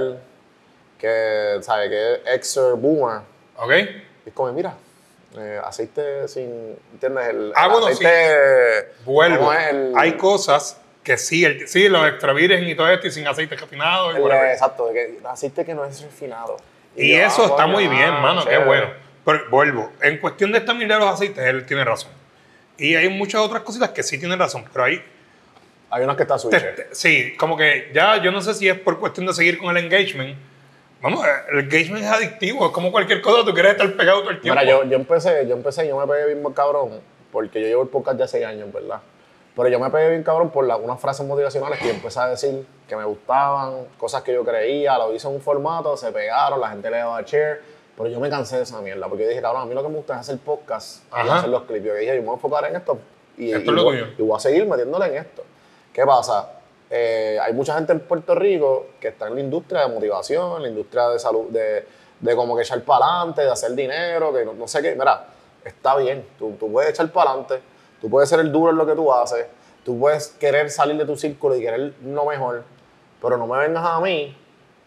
[0.99, 1.89] que, ¿sabe?
[1.89, 3.21] Que es ex boomer
[3.57, 3.71] ¿Ok?
[4.25, 4.73] y es como, mira,
[5.37, 7.27] eh, aceite sin, ¿entiendes?
[7.29, 9.37] El, Ah, el bueno, aceite, Vuelvo.
[9.39, 9.67] ¿cómo es?
[9.69, 13.27] El- Hay cosas que sí, el, sí, los extra virgen y todo esto y sin
[13.27, 14.11] aceite refinado.
[14.17, 16.55] y exacto, que aceite que no es refinado.
[16.95, 18.65] Y, yo, eso ah, está coño, muy bien, ah, mano, qué chévere.
[18.65, 18.87] bueno.
[19.25, 22.11] Pero vuelvo, en cuestión de esta de los aceites, él tiene razón.
[22.77, 25.01] Y hay muchas otras cositas que sí tienen razón, pero ahí,
[25.89, 26.55] Hay unas que está switch.
[26.91, 29.83] sí, como que ya yo no sé si es por cuestión de seguir con el
[29.83, 30.35] engagement.
[31.01, 34.41] Vamos, el engagement es adictivo, es como cualquier cosa, tú quieres estar pegado todo el
[34.41, 34.59] tiempo.
[34.59, 37.89] Mira, yo, yo empecé, yo empecé, yo me pegué bien cabrón, porque yo llevo el
[37.89, 39.01] podcast ya seis años, ¿verdad?
[39.55, 42.27] Pero yo me pegué bien cabrón por la- unas frases motivacionales que yo empecé a
[42.29, 46.59] decir que me gustaban, cosas que yo creía, lo hice en un formato, se pegaron,
[46.59, 47.61] la gente le daba share,
[47.95, 49.89] pero yo me cansé de esa mierda, porque yo dije, cabrón, a mí lo que
[49.89, 51.85] me gusta es hacer podcast y hacer los clips.
[51.85, 52.97] Yo dije, yo me voy a enfocar en esto
[53.37, 54.11] y, Esto y es lo voy, tuyo.
[54.17, 55.43] y voy a seguir metiéndole en esto.
[55.93, 56.49] ¿Qué pasa?
[56.89, 60.61] Eh, hay mucha gente en Puerto Rico que está en la industria de motivación, en
[60.63, 61.85] la industria de salud, de,
[62.19, 64.95] de como que echar para adelante, de hacer dinero, que no, no sé qué.
[64.95, 65.25] Mira,
[65.63, 67.61] está bien, tú, tú puedes echar para adelante,
[68.01, 69.45] tú puedes ser el duro en lo que tú haces,
[69.83, 72.63] tú puedes querer salir de tu círculo y querer lo mejor,
[73.21, 74.35] pero no me vengas a mí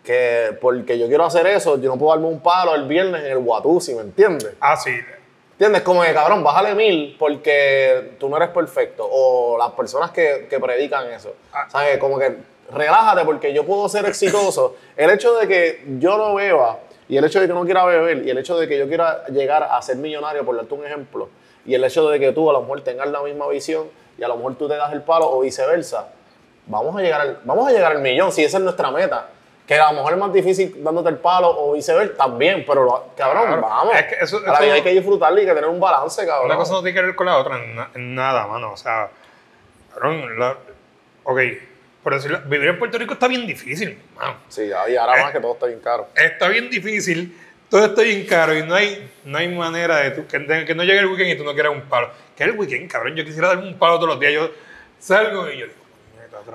[0.06, 3.32] que porque yo quiero hacer eso, yo no puedo darme un palo el viernes en
[3.32, 4.54] el Watusi, ¿me entiendes?
[4.60, 4.92] Ah, sí.
[5.52, 5.82] ¿Entiendes?
[5.82, 9.06] Como que, cabrón, bájale mil porque tú no eres perfecto.
[9.10, 11.34] O las personas que, que predican eso.
[11.52, 11.66] Ah.
[11.68, 11.98] ¿Sabes?
[11.98, 12.36] Como que
[12.72, 14.76] relájate porque yo puedo ser exitoso.
[14.96, 18.26] El hecho de que yo no beba y el hecho de que no quiera beber
[18.26, 21.28] y el hecho de que yo quiera llegar a ser millonario, por darte un ejemplo,
[21.64, 23.88] y el hecho de que tú a lo mejor tengas la misma visión
[24.18, 26.08] y a lo mejor tú te das el palo o viceversa,
[26.66, 29.28] vamos a llegar al, vamos a llegar al millón si esa es nuestra meta.
[29.66, 33.08] Que a lo mejor es más difícil dándote el palo o viceversa, también, pero lo-
[33.16, 33.62] cabrón, Claro.
[33.62, 33.94] vamos.
[33.96, 35.80] Es que eso- a la vida eso- hay que disfrutarla y hay que tener un
[35.80, 36.46] balance, cabrón.
[36.46, 38.72] Una cosa no tiene que ver con la otra en, na- en nada, mano.
[38.72, 39.10] O sea,
[39.92, 40.56] cabrón, la-
[41.24, 41.40] ok,
[42.02, 44.36] por decirlo, vivir en Puerto Rico está bien difícil, mano.
[44.48, 45.22] Sí, y ahora Eh.
[45.22, 46.08] más que todo está bien caro.
[46.14, 47.36] Está bien difícil,
[47.68, 50.74] todo está bien caro y no hay, no hay manera de, tú- que, de que
[50.76, 52.10] no llegue el weekend y tú no quieras un palo.
[52.36, 53.16] ¿Qué es el weekend, cabrón?
[53.16, 54.32] Yo quisiera darme un palo todos los días.
[54.32, 54.50] Yo
[55.00, 55.85] salgo y yo digo, "Puñeta, otra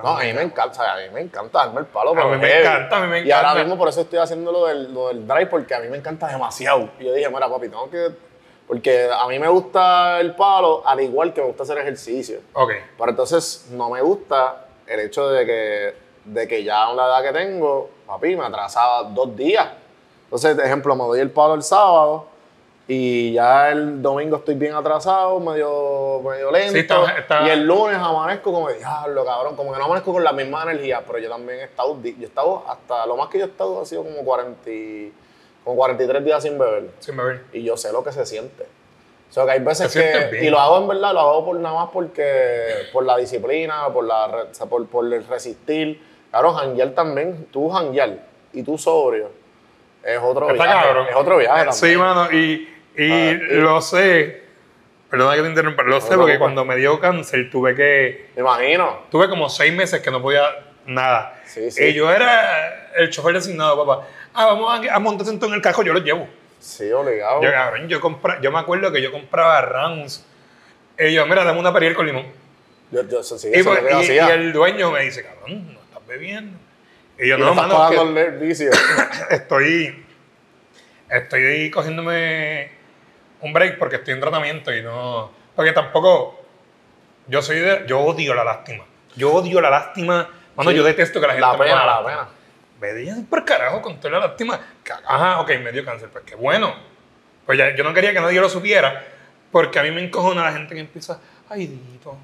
[0.03, 0.39] No, a mí mierda".
[0.41, 2.11] me encanta, a mí me encanta darme el palo.
[2.11, 2.67] A mí me heavy.
[2.67, 3.63] encanta, a mí me Y ahora encanta.
[3.63, 6.27] mismo por eso estoy haciendo lo del, lo del drive, porque a mí me encanta
[6.27, 6.89] demasiado.
[6.99, 8.09] Y yo dije, mira, papi, tengo que...
[8.67, 12.39] Porque a mí me gusta el palo, al igual que me gusta hacer ejercicio.
[12.53, 17.05] Ok, Pero entonces no me gusta el hecho de que, de que ya a la
[17.07, 19.67] edad que tengo, papi, me atrasaba dos días.
[20.25, 22.27] Entonces, de ejemplo, me doy el palo el sábado
[22.87, 26.73] y ya el domingo estoy bien atrasado, medio, medio lento.
[26.73, 30.23] Sí, está- está- Y el lunes amanezco como, diablo, cabrón, como que no amanezco con
[30.23, 33.39] la misma energía, pero yo también he estado, yo he estado hasta, lo más que
[33.39, 35.13] yo he estado ha sido como, 40, y-
[35.63, 37.43] como 43 días sin beber sin beber.
[37.53, 38.63] y yo sé lo que se siente.
[39.29, 40.27] O sea, que hay veces que.
[40.31, 40.43] bien.
[40.43, 42.89] Y lo hago en verdad, lo hago por nada más porque.
[42.91, 46.01] Por la disciplina, por, la, por, por el resistir.
[46.31, 47.47] Claro, janguear también.
[47.49, 48.17] Tú janguear
[48.51, 49.29] y tú sobrio.
[50.03, 50.85] Es otro Está viaje.
[50.87, 51.07] cabrón.
[51.09, 51.73] Es otro viaje también.
[51.73, 54.41] Sí, mano, y, y Ah, lo sé.
[55.09, 58.29] Perdona que te interrumpa, lo sé porque cuando me dio cáncer tuve que.
[58.35, 59.01] Me imagino.
[59.11, 60.43] Tuve como seis meses que no podía
[60.85, 61.41] nada.
[61.45, 61.83] Sí, sí.
[61.83, 64.07] Y yo era el chofer designado, papá.
[64.33, 66.27] Ah, vamos a, a montarse en el carro, yo los llevo.
[66.59, 67.41] Sí, obligado.
[67.43, 70.25] Yo, cabrón, yo, compra, yo me acuerdo que yo compraba rounds.
[70.97, 72.25] Y yo, mira, dame una Perrier con limón.
[72.91, 75.79] Yo, yo, sí, Y, eso pues, lo y- y el dueño me dice, cabrón, no
[75.81, 76.57] estás bebiendo.
[77.21, 78.69] Y yo, Y no, mano, que
[79.29, 80.05] estoy,
[81.07, 82.71] estoy cogiéndome
[83.41, 85.31] un break porque estoy en tratamiento y no...
[85.55, 86.43] Porque tampoco...
[87.27, 87.83] Yo soy de...
[87.87, 88.85] Yo odio la lástima.
[89.15, 90.29] Yo odio la lástima.
[90.55, 90.77] Mano, Sí.
[90.77, 92.27] yo detesto que la gente La me pena, ponga la pena.
[92.81, 94.59] Me digan por carajo con toda la lástima.
[95.05, 96.09] Ajá, ok, me dio cáncer.
[96.09, 96.73] Pues qué bueno.
[97.45, 99.03] Pues ya, yo no quería que nadie lo supiera
[99.51, 102.17] porque a mí me encojona la gente que empieza, ay, Dito,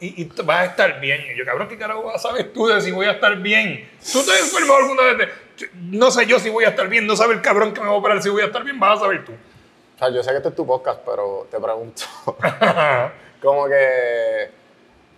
[0.00, 1.22] y, y vas a estar bien.
[1.32, 3.88] Y yo, cabrón, ¿qué carajo saber tú de si voy a estar bien?
[4.12, 5.18] ¿Tú te has enfermado alguna vez?
[5.58, 7.86] de- No sé yo si voy a estar bien, no sabe el cabrón que me
[7.86, 9.32] va a operar si voy a estar bien, vas a saber tú.
[9.32, 12.02] O sea, yo sé que este es tu podcast, pero te pregunto.
[13.42, 14.50] como que.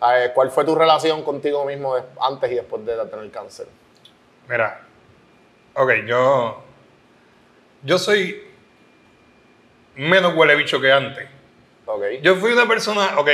[0.00, 3.66] ver, ¿Cuál fue tu relación contigo mismo antes y después de tener cáncer?
[4.48, 4.82] Mira,
[5.74, 6.62] ok, yo,
[7.82, 8.42] yo soy
[9.96, 11.26] menos huele bicho que antes.
[11.86, 12.02] Ok.
[12.22, 13.28] Yo fui una persona, ok,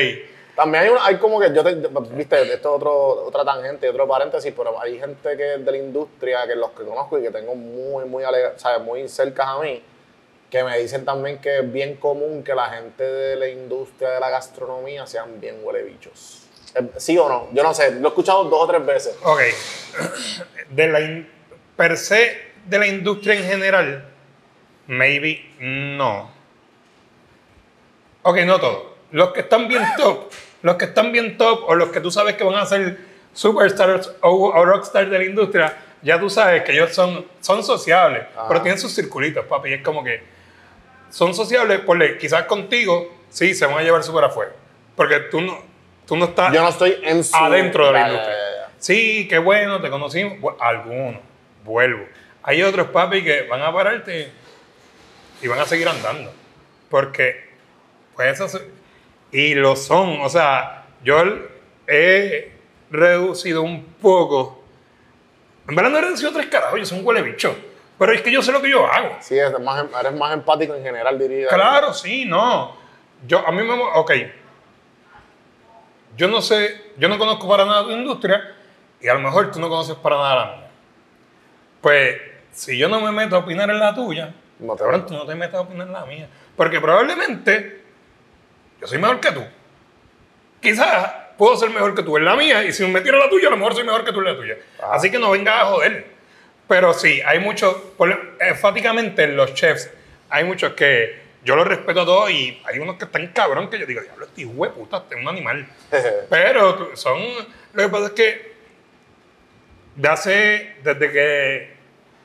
[0.56, 1.74] También hay, una- hay como que yo te,
[2.14, 2.92] viste, esto es otro,
[3.24, 7.18] otra tangente otro paréntesis, pero hay gente que de la industria, que los que conozco
[7.18, 8.82] y que tengo muy, muy, ale- ¿sabes?
[8.82, 9.82] muy cerca a mí,
[10.50, 14.20] que me dicen también que es bien común que la gente de la industria de
[14.20, 16.46] la gastronomía sean bien huele bichos.
[16.74, 17.48] Eh, ¿Sí o no?
[17.52, 19.16] Yo no sé, lo he escuchado dos o tres veces.
[19.24, 19.40] Ok.
[20.68, 21.30] De la in-
[21.76, 22.36] per se
[22.66, 24.04] de la industria en general,
[24.86, 26.30] maybe no.
[28.22, 28.91] Ok, no todo.
[29.12, 30.30] Los que están bien top,
[30.62, 32.98] los que están bien top o los que tú sabes que van a ser
[33.32, 38.24] superstars o, o rockstars de la industria, ya tú sabes que ellos son, son sociables,
[38.34, 38.48] Ajá.
[38.48, 39.70] pero tienen sus circulitos, papi.
[39.70, 40.22] Y es como que
[41.10, 44.52] son sociables, ponle, quizás contigo, sí, se van a llevar súper afuera.
[44.96, 45.58] Porque tú no,
[46.06, 47.36] tú no estás Yo no estoy en su...
[47.36, 48.34] adentro de la industria.
[48.34, 48.70] ya, ya.
[48.78, 50.54] Sí, qué bueno, te conocimos.
[50.60, 51.20] Algunos,
[51.64, 52.04] vuelvo.
[52.42, 54.30] Hay otros papi que van a pararte
[55.40, 56.32] y van a seguir andando.
[56.90, 57.48] Porque,
[58.16, 58.60] pues eso
[59.32, 60.20] Y lo son.
[60.20, 61.22] O sea, yo
[61.86, 62.52] he
[62.90, 64.62] reducido un poco.
[65.66, 67.56] En verdad no he reducido tres carajos, yo soy un huele bicho.
[67.98, 69.16] Pero es que yo sé lo que yo hago.
[69.20, 71.48] Sí, eres más, eres más empático en general, diría.
[71.48, 72.76] Claro, sí, no.
[73.26, 73.74] Yo, a mí me...
[73.94, 74.12] Ok.
[76.16, 78.54] Yo no sé, yo no conozco para nada tu industria
[79.00, 80.70] y a lo mejor tú no conoces para nada la mía.
[81.80, 82.16] Pues,
[82.50, 85.34] si yo no me meto a opinar en la tuya, No te tú no te
[85.34, 86.28] metas a opinar en la mía.
[86.56, 87.81] Porque probablemente
[88.82, 89.44] yo soy mejor que tú.
[90.60, 93.46] Quizás puedo ser mejor que tú en la mía y si me en la tuya,
[93.46, 94.56] a lo mejor soy mejor que tú en la tuya.
[94.80, 94.90] Ah.
[94.94, 96.06] Así que no vengas a joder.
[96.66, 97.76] Pero sí, hay muchos,
[98.40, 99.88] enfáticamente los chefs,
[100.28, 103.78] hay muchos que yo los respeto a todos y hay unos que están cabrón que
[103.78, 105.64] yo digo, diablo, este hijo de puta, este es un animal.
[106.30, 107.20] Pero son,
[107.72, 108.52] lo que pasa es que
[109.94, 111.72] de hace, desde que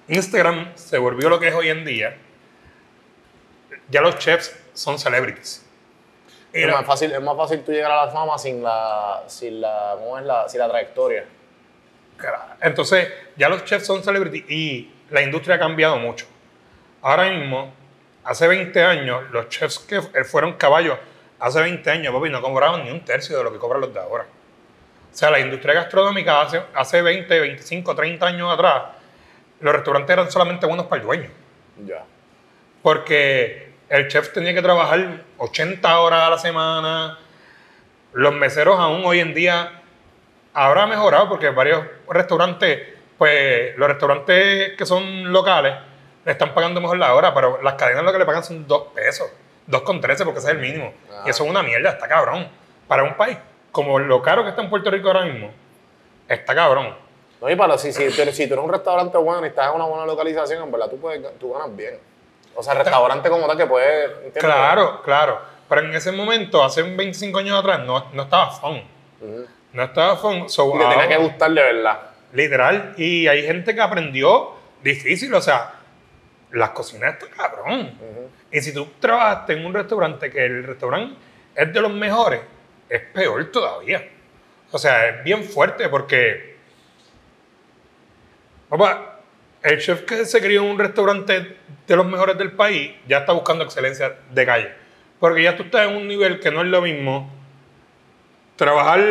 [0.07, 2.17] Instagram se volvió lo que es hoy en día,
[3.89, 5.66] ya los chefs son celebrities.
[6.57, 9.61] Es Era- más, fácil, es más fácil tú llegar a la fama sin la, sin
[9.61, 11.25] la, ¿cómo es la, sin la trayectoria.
[12.61, 16.25] Entonces, ya los chefs son celebrities y la industria ha cambiado mucho.
[17.03, 17.71] Ahora mismo,
[18.23, 20.97] hace 20 años, los chefs que fueron caballos,
[21.39, 23.99] hace 20 años, papi, no cobraban ni un tercio de lo que cobran los de
[23.99, 24.25] ahora.
[25.13, 28.83] O sea, la industria gastronómica hace, hace 20, 25, 30 años atrás,
[29.59, 31.29] los restaurantes eran solamente buenos para el dueño.
[31.85, 32.03] Ya.
[32.81, 37.17] Porque el chef tenía que trabajar 80 horas a la semana.
[38.13, 39.81] Los meseros aún hoy en día
[40.53, 45.75] habrá mejorado porque varios restaurantes, pues los restaurantes que son locales,
[46.25, 48.87] le están pagando mejor la hora, pero las cadenas lo que le pagan son 2
[48.93, 49.29] pesos,
[49.69, 50.93] 2,13 porque ese es el mínimo.
[51.11, 51.23] Ah.
[51.25, 52.47] Y eso es una mierda, está cabrón.
[52.87, 53.37] Para un país
[53.71, 55.51] como lo caro que está en Puerto Rico ahora mismo,
[56.27, 56.95] está cabrón.
[57.39, 59.69] No, y para, si, si, tú eres, si tú eres un restaurante bueno y estás
[59.69, 61.99] en una buena localización, en verdad tú, puedes, tú ganas bien.
[62.59, 64.05] O sea, restaurante como tal que puede...
[64.05, 64.43] ¿entiendes?
[64.43, 65.39] Claro, claro.
[65.69, 68.81] Pero en ese momento, hace 25 años atrás, no, no estaba fun.
[69.73, 70.49] No estaba fun.
[70.49, 71.99] So, Y te tenía que gustar de verdad.
[72.33, 72.95] Literal.
[72.97, 75.31] Y hay gente que aprendió difícil.
[75.35, 75.71] O sea,
[76.51, 77.91] las cocinas están cabrón.
[78.51, 81.15] Y si tú trabajaste en un restaurante que el restaurante
[81.53, 82.41] es de los mejores,
[82.89, 84.03] es peor todavía.
[84.71, 86.57] O sea, es bien fuerte porque.
[88.67, 89.16] Papá,
[89.67, 93.33] el chef que se crió en un restaurante de los mejores del país ya está
[93.33, 94.71] buscando excelencia de calle.
[95.19, 97.29] Porque ya tú estás en un nivel que no es lo mismo
[98.55, 99.01] trabajar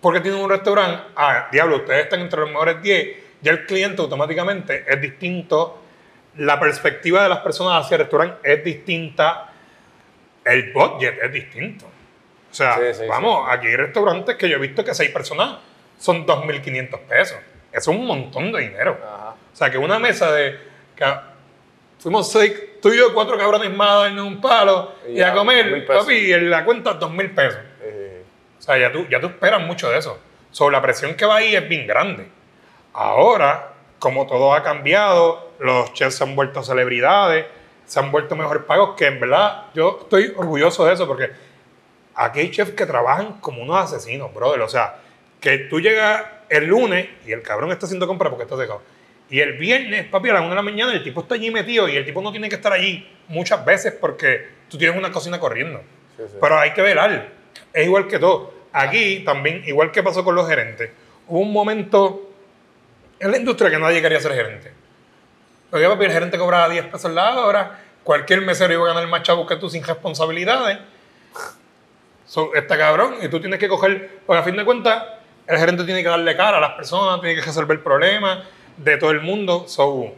[0.00, 4.02] porque tienen un restaurante, ah, diablo, ustedes están entre los mejores 10, ya el cliente
[4.02, 5.80] automáticamente es distinto,
[6.36, 9.52] la perspectiva de las personas hacia el restaurante es distinta,
[10.44, 11.86] el budget es distinto.
[11.86, 15.58] O sea, Sí, sí, vamos, aquí hay restaurantes que yo he visto que seis personas
[15.98, 17.38] son 2.500 pesos.
[17.72, 18.98] Eso es un montón de dinero.
[19.02, 19.30] Ajá.
[19.52, 20.58] O sea, que una mesa de...
[21.98, 25.66] fuimos seis, tú y yo, cuatro cabrones más en un palo Y y, a comer,
[25.66, 26.04] 2.000 pesos.
[26.04, 27.60] papi, y en la cuenta 2.000 pesos.
[27.82, 28.24] Eh,
[28.58, 30.18] O sea, ya tú, ya tú esperas mucho de eso.
[30.50, 32.28] Sobre la presión que va ahí es bien grande.
[32.92, 37.46] Ahora, como todo ha cambiado, los chefs se han vuelto celebridades,
[37.86, 41.30] se han vuelto mejores pagos, que en verdad yo estoy orgulloso de eso porque
[42.14, 44.60] aquí hay chefs que trabajan como unos asesinos, brother.
[44.60, 44.96] O sea,
[45.40, 48.82] que tú llegas el lunes y el cabrón está haciendo compra porque está secado.
[49.30, 51.88] Y el viernes, papi, a las 1 de la mañana, el tipo está allí metido
[51.88, 55.40] y el tipo no tiene que estar allí muchas veces porque tú tienes una cocina
[55.40, 55.80] corriendo.
[56.16, 56.36] Sí, sí.
[56.38, 57.30] Pero hay que velar.
[57.72, 58.52] Es igual que todo.
[58.72, 60.90] Aquí también, igual que pasó con los gerentes,
[61.28, 62.30] hubo un momento
[63.18, 64.72] en la industria que nadie quería ser gerente.
[65.70, 69.22] Porque papi, el gerente cobraba 10 pesos la hora, cualquier mesero iba a ganar más
[69.22, 70.78] chavos que tú sin responsabilidades.
[72.26, 75.04] So, está cabrón y tú tienes que coger, porque a fin de cuentas,
[75.46, 78.40] el gerente tiene que darle cara a las personas, tiene que resolver problemas
[78.76, 79.64] de todo el mundo.
[79.68, 80.12] So,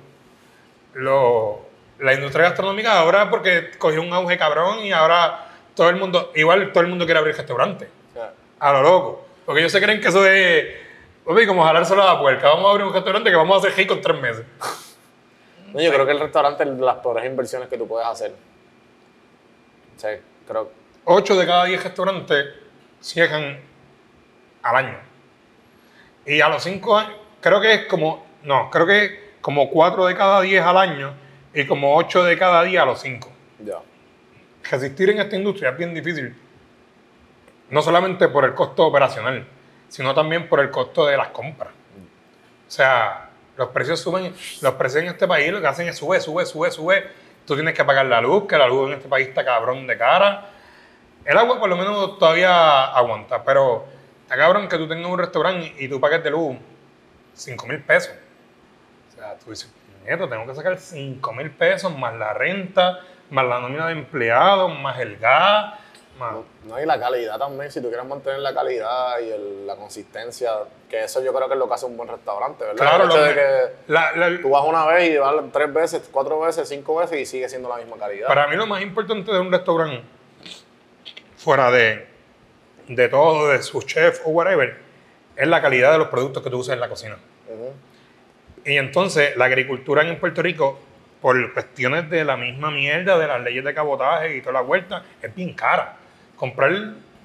[0.94, 1.60] lo-
[1.98, 6.70] la industria gastronómica ahora porque cogió un auge cabrón y ahora todo el mundo, igual
[6.72, 9.26] todo el mundo quiere abrir restaurantes, o sea, a lo loco.
[9.46, 10.66] Porque ellos se creen que eso es,
[11.24, 12.48] papi, como jalárselo a la puerca.
[12.48, 14.44] Vamos a abrir un restaurante que vamos a hacer rico en tres meses.
[15.72, 18.32] no, yo creo que el restaurante es de las peores inversiones que tú puedes hacer.
[19.96, 20.70] Sea, creo...
[21.04, 22.46] 8 de cada 10 restaurantes
[23.00, 23.60] cierran
[24.62, 24.98] al año.
[26.26, 30.06] Y a los 5 años, creo que es como, no, creo que es como 4
[30.06, 31.14] de cada 10 al año
[31.52, 33.30] y como 8 de cada 10 a los 5.
[33.64, 33.78] Ya.
[34.70, 36.34] Resistir en esta industria es bien difícil.
[37.70, 39.46] No solamente por el costo operacional,
[39.88, 41.70] sino también por el costo de las compras.
[42.66, 46.20] O sea, los precios suben, los precios en este país lo que hacen es sube,
[46.20, 47.06] sube, sube, sube.
[47.46, 49.98] Tú tienes que pagar la luz, que la luz en este país está cabrón de
[49.98, 50.50] cara.
[51.24, 53.86] El agua por lo menos todavía aguanta, pero
[54.34, 56.56] está cabrón que tú tengas un restaurante y tú pagues de luz
[57.34, 58.12] 5 mil pesos.
[59.12, 59.72] O sea, tú dices,
[60.04, 64.76] nieto, tengo que sacar 5 mil pesos más la renta, más la nómina de empleados,
[64.78, 65.74] más el gas,
[66.18, 66.34] más...
[66.64, 70.50] No, y la calidad también, si tú quieres mantener la calidad y el- la consistencia,
[70.88, 72.76] que eso yo creo que es lo que hace un buen restaurante, ¿verdad?
[72.78, 75.34] Claro, el hecho lo de que- que la- la- tú vas una vez y vas
[75.52, 78.28] tres veces, cuatro veces, cinco veces y sigue siendo la misma calidad.
[78.28, 80.02] Para mí lo más importante de un restaurante,
[81.36, 82.06] fuera de,
[82.88, 84.76] de todo, de su chef o whatever,
[85.36, 87.16] es la calidad de los productos que tú usas en la cocina.
[88.64, 90.78] Y entonces la agricultura en Puerto Rico,
[91.20, 95.02] por cuestiones de la misma mierda, de las leyes de cabotaje y toda la vuelta,
[95.22, 95.96] es bien cara.
[96.36, 96.72] Comprar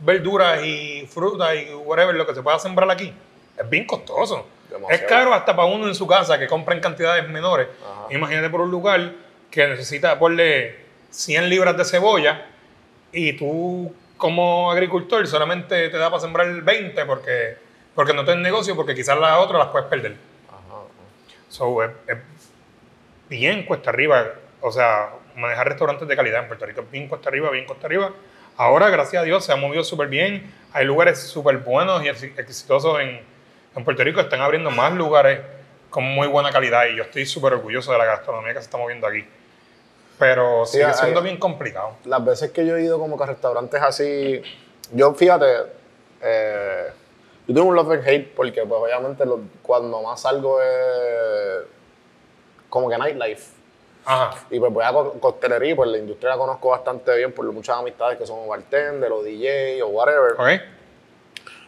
[0.02, 3.14] verduras y frutas y whatever, lo que se pueda sembrar aquí,
[3.58, 4.48] es bien costoso.
[4.70, 5.04] Demasiado.
[5.04, 7.68] Es caro hasta para uno en su casa que compra en cantidades menores.
[7.84, 8.14] Ajá.
[8.14, 9.14] Imagínate por un lugar
[9.50, 10.76] que necesita ponerle
[11.10, 12.46] 100 libras de cebolla
[13.12, 17.58] y tú como agricultor solamente te da para sembrar 20 porque,
[17.96, 20.16] porque no tienes negocio, porque quizás las otras las puedes perder.
[20.48, 20.84] Ajá.
[21.48, 22.18] So, es, es
[23.30, 24.34] bien cuesta arriba.
[24.62, 27.88] O sea, manejar restaurantes de calidad en Puerto Rico es bien cuesta arriba, bien cuesta
[27.88, 28.12] arriba.
[28.58, 30.54] Ahora, gracias a Dios, se ha movido súper bien.
[30.74, 33.22] Hay lugares súper buenos y ex- exitosos en,
[33.76, 34.20] en Puerto Rico.
[34.20, 35.40] Están abriendo más lugares
[35.90, 38.78] con muy buena calidad y yo estoy súper orgulloso de la gastronomía que se está
[38.78, 39.26] moviendo aquí.
[40.20, 41.92] Pero Sí, sigue hay- siendo bien complicado.
[42.06, 44.42] las veces que yo he ido como que a restaurantes así,
[44.92, 45.46] yo fíjate,
[46.22, 46.88] eh,
[47.48, 51.64] yo tengo un love and hate porque pues obviamente lo- cuando más salgo es
[52.70, 53.54] como que nightlife.
[54.06, 54.38] Ajá.
[54.50, 57.78] Y pues voy a co- coctelería, pues la industria la conozco bastante bien por muchas
[57.78, 60.34] amistades que son bartender o DJ o whatever.
[60.34, 60.62] ¿Ok?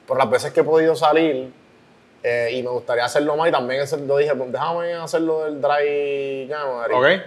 [0.07, 1.53] Por las veces que he podido salir
[2.23, 6.47] eh, y me gustaría hacerlo más y también lo dije, pues déjame hacerlo del dry
[6.49, 6.93] January.
[6.93, 7.21] ¿Ok?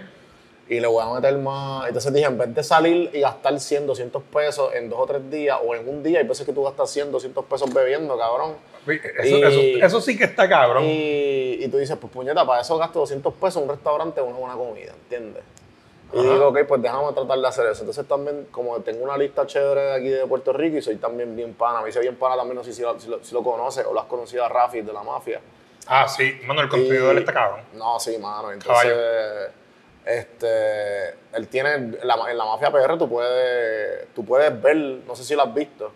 [0.67, 1.87] Y le voy a meter más.
[1.87, 5.29] Entonces dije, en vez de salir y gastar 100, 200 pesos en dos o tres
[5.29, 8.53] días o en un día, hay veces que tú gastas 100, 200 pesos bebiendo, cabrón.
[8.87, 10.83] Eso, Y- eso- eso sí que está cabrón.
[10.85, 14.25] Y, y tú dices, pues puñeta, para eso gasto 200 pesos en un restaurante o
[14.25, 15.43] una buena comida, ¿entiendes?
[16.13, 16.33] Y Ajá.
[16.33, 17.81] digo, ok, pues déjame tratar de hacer eso.
[17.81, 21.35] Entonces también, como tengo una lista chévere de aquí de Puerto Rico y soy también
[21.35, 23.43] bien pana, me hice bien pana también, no sé si lo, si lo, si lo
[23.43, 25.41] conoces o lo has conocido a Rafi de la mafia.
[25.87, 26.39] Ah, sí.
[26.47, 27.61] Mano, el él está cabrón.
[27.73, 28.51] No, sí, mano.
[28.51, 28.91] Entonces,
[30.05, 35.15] este, él tiene, en la, en la Mafia PR tú puedes, tú puedes ver, no
[35.15, 35.91] sé si lo has visto,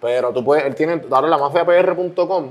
[0.00, 2.50] pero tú puedes, él tiene, ahora en la mafiapr.com,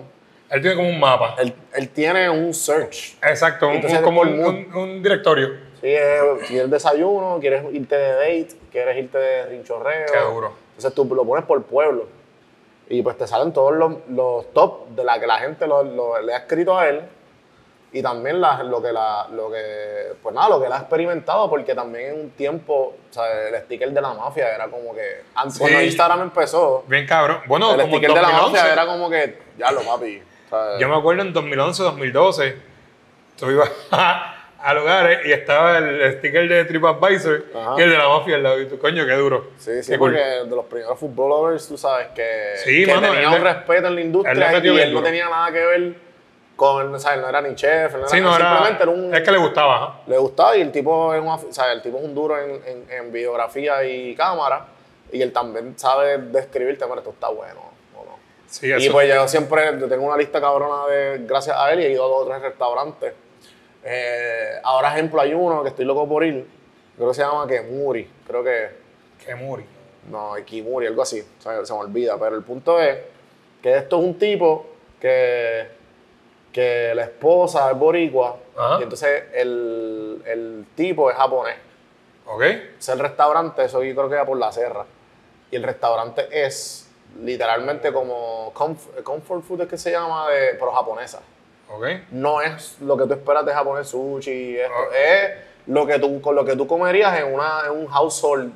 [0.49, 1.35] Él tiene como un mapa.
[1.39, 3.17] él, él tiene un search.
[3.23, 5.49] Exacto, un- Entonces, un- como un, un- un directorio.
[5.81, 10.05] Es- quieres desayuno, quieres irte de date, quieres irte de rinchorreo.
[10.11, 10.53] Qué duro.
[10.75, 12.05] Entonces tú lo pones por pueblo.
[12.89, 16.21] Y pues te salen todos los, los top de la que la gente lo- lo-
[16.21, 17.01] le ha escrito a él.
[17.93, 21.49] Y también la- lo que la, lo que, pues nada, lo que él ha experimentado,
[21.49, 25.23] porque también en un tiempo, o sea, el sticker de la mafia era como que,
[25.35, 25.59] antes, Sí.
[25.59, 27.41] cuando Instagram empezó, Bien cabrón.
[27.47, 28.57] Bueno, el como sticker de la 2011.
[28.57, 30.21] mafia era como que, ya lo papi.
[30.49, 32.55] sea, Yo me acuerdo en 2011, 2012,
[33.37, 37.75] tú ibas a, a lugares y estaba el sticker de TripAdvisor Ajá.
[37.77, 38.61] y el de la mafia al lado.
[38.61, 39.47] Y tú, coño, qué duro.
[39.57, 40.11] Sí, sí, Qué cool.
[40.13, 43.87] porque de los primeros footballers, tú sabes, que, Sí, que mano, tenía él un respeto
[43.87, 45.03] en la él industria metió y él no duro.
[45.11, 46.10] tenía nada que ver
[46.61, 49.15] con, él no era ni chef, no Sí, era, no, era, simplemente era un...
[49.15, 49.75] es que le gustaba.
[49.75, 49.99] ajá.
[50.07, 52.37] Le gustaba y el tipo es, un, af- o sea, el tipo es un duro
[52.39, 54.67] en, en, en videografía y cámara
[55.11, 57.59] y él también sabe describirte, bueno, esto está bueno
[57.97, 58.11] o no.
[58.47, 58.91] Sí, Y eso.
[58.91, 62.07] pues yo siempre tengo una lista cabrona de, gracias a él, y he ido a
[62.07, 63.13] dos o tres restaurantes.
[63.83, 66.45] Eh, ahora, ejemplo, hay uno que estoy loco por ir,
[66.95, 68.69] creo que se llama Kemuri, creo que,
[69.25, 69.65] Qué muri.
[70.09, 72.97] no, Kimuri, algo así, o sea, se me olvida, pero el punto es
[73.61, 74.65] que esto es un tipo
[74.99, 75.67] que,
[76.51, 78.79] que la esposa es boricua, Ajá.
[78.79, 81.55] y entonces el, el tipo es japonés.
[82.25, 82.41] ¿Ok?
[82.79, 84.85] Es el restaurante, eso yo creo que era por la serra.
[85.49, 86.89] Y el restaurante es
[87.21, 91.19] literalmente como comf- comfort food, es que se llama, de, pero japonesa.
[91.69, 91.85] ¿Ok?
[92.11, 94.73] No es lo que tú esperas de japonés sushi, esto.
[94.73, 94.95] Ah.
[94.97, 95.31] es
[95.67, 98.51] lo que tú, con lo que tú comerías en, una, en un household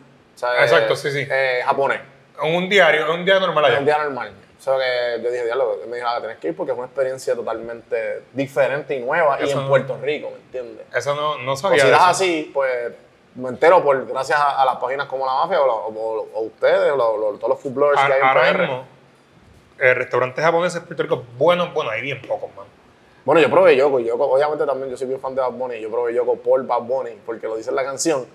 [0.62, 1.26] Exacto, sí, sí.
[1.30, 2.02] eh, japonés,
[2.44, 3.80] En un diario, en un día normal en allá.
[3.80, 4.32] un día normal.
[4.74, 8.24] Que yo dije, diablo, me dijo, ah, tienes que ir porque es una experiencia totalmente
[8.34, 10.86] diferente y nueva y en no- Puerto Rico, ¿me entiendes?
[10.94, 11.80] Eso no, no sabía.
[11.84, 12.10] Cositas eso.
[12.10, 12.94] así, pues
[13.36, 16.42] me entero por gracias a, a las páginas como La Mafia o, la- o- o
[16.42, 18.60] ustedes, o, lo- lo- todos los food bloggers que hay en Ahora PR.
[18.62, 18.86] mismo,
[19.80, 22.66] eh, restaurantes japoneses Puerto Rico, buenos, bueno, hay bien pocos, man.
[23.26, 25.90] Bueno, yo probé Yoko, Yoko, obviamente también yo soy bien fan de Bad Bunny, yo
[25.92, 28.26] probé Yoko por Bad Bunny, porque lo dice en la canción,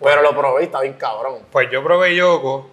[0.00, 1.40] pero lo probé y está bien cabrón.
[1.50, 2.68] Pues yo probé Yoko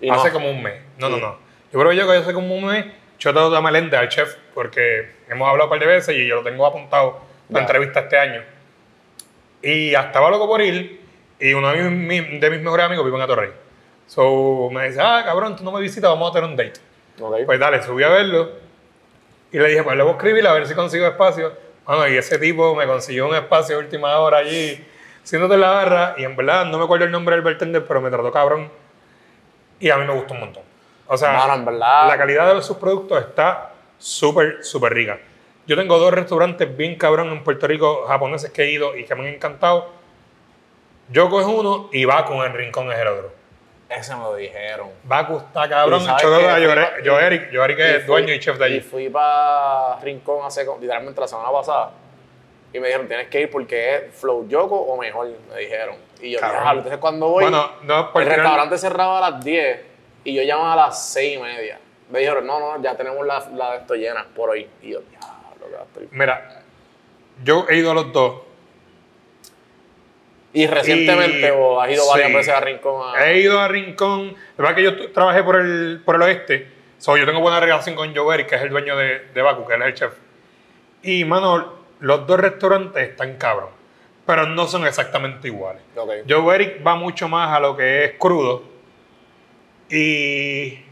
[0.00, 0.32] Y hace no.
[0.34, 0.82] como un mes.
[0.98, 1.43] No, no, no.
[1.74, 2.86] Yo probé Yoko hace como un mes.
[3.18, 6.36] Yo te doy Melende al chef porque hemos hablado un par de veces y yo
[6.36, 7.18] lo tengo apuntado
[7.50, 8.42] para entrevista este año.
[9.60, 11.00] Y estaba loco por ir
[11.40, 13.50] y uno de mis, mi- de mis mejores amigos vive en Atorrey.
[14.06, 16.74] So me dice, ah, cabrón, tú no me visitas, vamos a tener un date.
[17.20, 17.38] Ok.
[17.44, 18.50] Pues dale, subí a verlo
[19.50, 21.54] y le dije, pues le voy a escribir a ver si consigo espacio.
[21.86, 24.86] Bueno, y ese tipo me consiguió un espacio a última hora allí,
[25.24, 28.00] siéndote en la barra, y en verdad no me acuerdo el nombre del bartender, pero
[28.00, 28.70] me trató cabrón.
[29.80, 30.62] Y a mí me gustó un montón.
[31.06, 32.08] O sea, Mano, en verdad.
[32.08, 35.18] la calidad de sus productos está súper, súper rica.
[35.66, 39.14] Yo tengo dos restaurantes bien cabrón en Puerto Rico, japoneses que he ido y que
[39.14, 39.88] me han encantado.
[41.10, 43.32] Yoko es uno y Baku en Rincón es el otro.
[43.88, 44.88] Ese me lo dijeron.
[45.04, 46.02] Baku está cabrón.
[46.02, 48.58] Y Yo, que yo, yo, yo, Eric, yo Eric Y es fui- dueño y chef
[48.58, 48.80] de Y allí.
[48.80, 51.90] fui para Rincón hace literalmente la semana pasada.
[52.72, 55.96] Y me dijeron, tienes que ir porque es Flow Yoko o mejor, me dijeron.
[56.20, 56.60] Y yo, Cabrón.
[56.62, 56.78] "Diablo".
[56.80, 59.80] entonces cuando voy, Bueno, no, el restaurante cerraba a las 10
[60.24, 61.78] y yo llamaba a las 6 y media.
[62.10, 64.66] Me dijeron, no, no, ya tenemos la, la de esto llena por hoy.
[64.82, 66.08] Y yo, diablo, qué estoy...
[66.18, 66.62] Mira,
[67.42, 68.42] yo he ido a los dos.
[70.52, 72.34] Y recientemente, Y- o has ido varias sí.
[72.34, 73.24] veces a Rincón a...
[73.30, 74.34] He ido a Rincón.
[74.56, 76.68] La verdad que yo trabajé por el, por el oeste.
[76.98, 79.66] So, yo tengo buena relación con Joe Eric, que es el dueño de, de Baku,
[79.66, 80.12] que él es el chef.
[81.02, 83.70] Y, mano, los dos restaurantes están cabrón,
[84.24, 85.82] pero no son exactamente iguales.
[85.96, 86.10] Ok.
[86.28, 88.62] Joe Eric va mucho más a lo que es crudo
[89.90, 90.84] y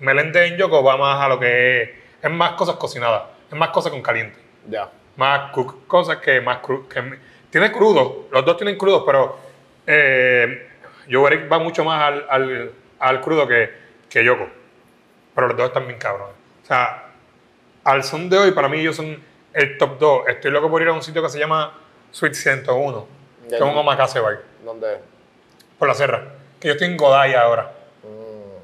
[0.00, 1.90] Melendez en Yoko va más a lo que es,
[2.22, 4.38] es más cosas cocinadas, es más cosas con caliente,
[4.68, 4.88] Ya.
[5.16, 6.86] más cook, cosas que más crudo.
[7.50, 9.38] tiene crudo, los dos tienen crudos, pero
[9.86, 10.68] eh,
[11.50, 13.70] va mucho más al, al, al crudo que,
[14.08, 14.48] que Yoko,
[15.34, 16.34] pero los dos están bien cabrones.
[16.62, 17.04] O sea,
[17.84, 19.22] al son de hoy, para mí ellos son
[19.52, 20.28] el top 2.
[20.28, 21.72] Estoy loco por ir a un sitio que se llama
[22.10, 23.06] Suite 101,
[23.48, 24.98] que es un omakase bar, ¿Dónde?
[25.78, 26.24] por la serra.
[26.58, 27.72] Que yo estoy en Godai ahora.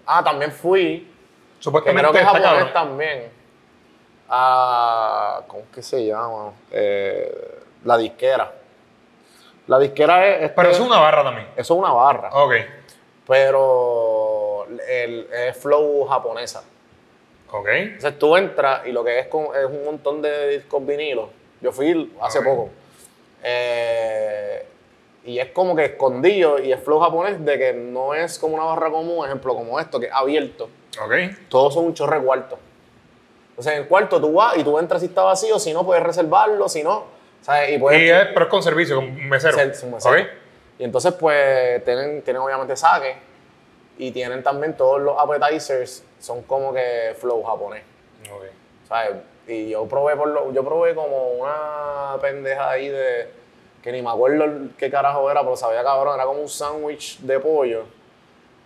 [0.07, 1.09] Ah, también fui.
[1.59, 2.73] Que Supuestamente creo que es está japonés cabrón.
[2.91, 3.31] también.
[4.29, 6.53] Ah, ¿Cómo que se llama?
[6.71, 8.53] Eh, la disquera.
[9.67, 10.43] La disquera es.
[10.43, 11.49] este- Pero es una barra también.
[11.57, 12.31] Eso es una barra.
[12.33, 12.53] Ok,
[13.27, 16.63] Pero el, es flow japonesa.
[17.51, 17.69] ok.
[17.69, 21.29] Entonces tú entras y lo que es, con- es un montón de discos vinilos.
[21.61, 22.71] Yo fui hace poco.
[23.43, 24.62] Eh,
[25.25, 28.65] y es como que escondido y es flow japonés de que no es como una
[28.65, 30.69] barra común, ejemplo como esto, que es abierto.
[31.03, 31.13] Ok.
[31.49, 32.59] Todos son un chorre cuarto.
[33.51, 36.03] Entonces en el cuarto tú vas y tú entras si está vacío, si no puedes
[36.03, 37.05] reservarlo, si no.
[37.43, 37.73] ¿sabes?
[37.73, 39.57] Y puedes Y es, pero es con servicio, con mesero.
[39.57, 40.15] ser- ser mesero.
[40.15, 40.21] Ok.
[40.79, 43.15] Y entonces, pues, tienen, tienen obviamente saque
[43.99, 47.83] y tienen también todos los appetizers, son como que flow japonés,
[48.33, 48.45] Ok.
[48.89, 49.11] ¿sabes?
[49.47, 53.29] Y yo probé, por lo, yo probé como una pendeja ahí de,
[53.83, 54.45] que ni me acuerdo
[54.79, 57.85] qué carajo era, pero sabía cabrón, era como un sándwich de pollo,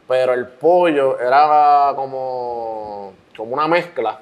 [0.07, 4.21] pero el pollo era como, como una mezcla.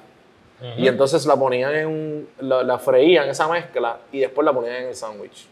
[0.77, 4.75] Y entonces la ponían en un, la, la freían esa mezcla y después la ponían
[4.75, 5.47] en el sándwich.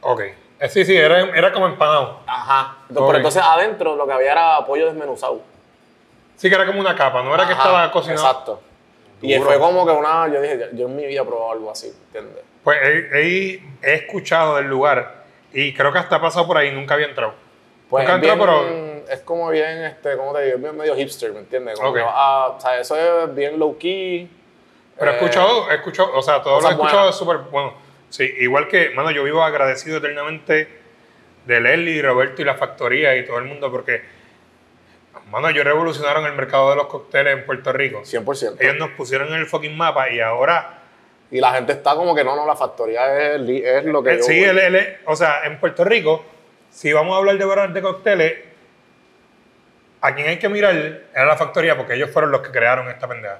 [0.00, 0.20] Ok.
[0.60, 2.20] Eh, sí, sí, era, era como empanado.
[2.26, 2.78] Ajá.
[2.88, 3.06] Entonces.
[3.06, 5.40] Pero entonces adentro lo que había era pollo desmenuzado.
[6.36, 8.26] Sí, que era como una capa, no era que estaba cocinado.
[8.26, 8.60] Exacto.
[9.20, 10.28] Y fue como que una.
[10.28, 12.44] Yo dije, yo en mi vida he probado algo así, ¿entiendes?
[12.64, 16.70] Pues he, he- he escuchado del lugar y creo que hasta ha pasado por ahí,
[16.72, 17.34] nunca había entrado.
[17.88, 20.56] Pues nunca he entrado, bien- es como bien, este, ¿cómo te digo?
[20.56, 21.76] Es bien medio hipster, ¿me entiendes?
[21.76, 21.96] Como Ok.
[21.96, 24.30] que, ah, o sea, eso es bien low key.
[24.98, 27.74] Pero he Eh, escuchado, escuchado, o sea, todo lo he escuchado es súper bueno.
[28.10, 30.68] Sí, igual que, mano, yo vivo agradecido eternamente
[31.46, 34.02] de Leslie, Roberto y la factoría y todo el mundo porque,
[35.30, 38.02] mano, ellos revolucionaron el mercado de los cócteles en Puerto Rico.
[38.04, 38.56] 100%.
[38.60, 40.79] Ellos nos pusieron en el fucking mapa y ahora,
[41.30, 44.14] Y la gente está como que no, no, la factoría es, lo que.
[44.14, 44.48] eh, yo sí, voy.
[44.48, 46.24] él- él es- o sea, en Puerto Rico,
[46.70, 48.34] si vamos a hablar de barras de cócteles,
[50.00, 53.06] a quien hay que mirar era la factoría porque ellos fueron los que crearon esta
[53.06, 53.38] pendeja.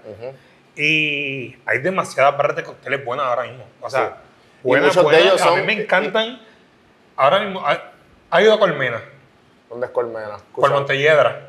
[0.76, 3.64] Y hay demasiadas barras de cócteles buenas ahora mismo.
[3.80, 4.14] O sea, Sí.
[4.62, 5.22] Buenas, muchos de buenas.
[5.22, 6.40] ellos a son- mí me encantan.
[7.16, 7.82] Ahora mismo, ha,
[8.30, 9.00] ha ido a Colmena,
[9.68, 10.36] ¿Dónde es Colmena?
[10.54, 11.48] por Montelledra.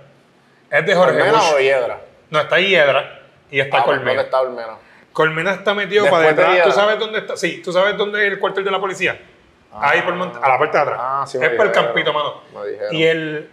[0.70, 1.54] Es de Jorge ¿Colmena Bush.
[1.56, 2.00] o Hiedra?
[2.30, 3.20] No, está Hiedra
[3.52, 4.22] y está Ah, ¿Dónde Colmena.
[4.22, 4.78] está Colmena?
[5.14, 6.68] Colmena está metido Después para de detrás.
[6.68, 7.36] ¿Tú sabes dónde está?
[7.38, 9.20] Sí, ¿tú sabes dónde es el cuartel de la policía?
[9.74, 10.98] Ahí por a la parte de atrás.
[11.00, 12.42] Ah, sí es por el campito, mano.
[12.92, 13.50] Y el...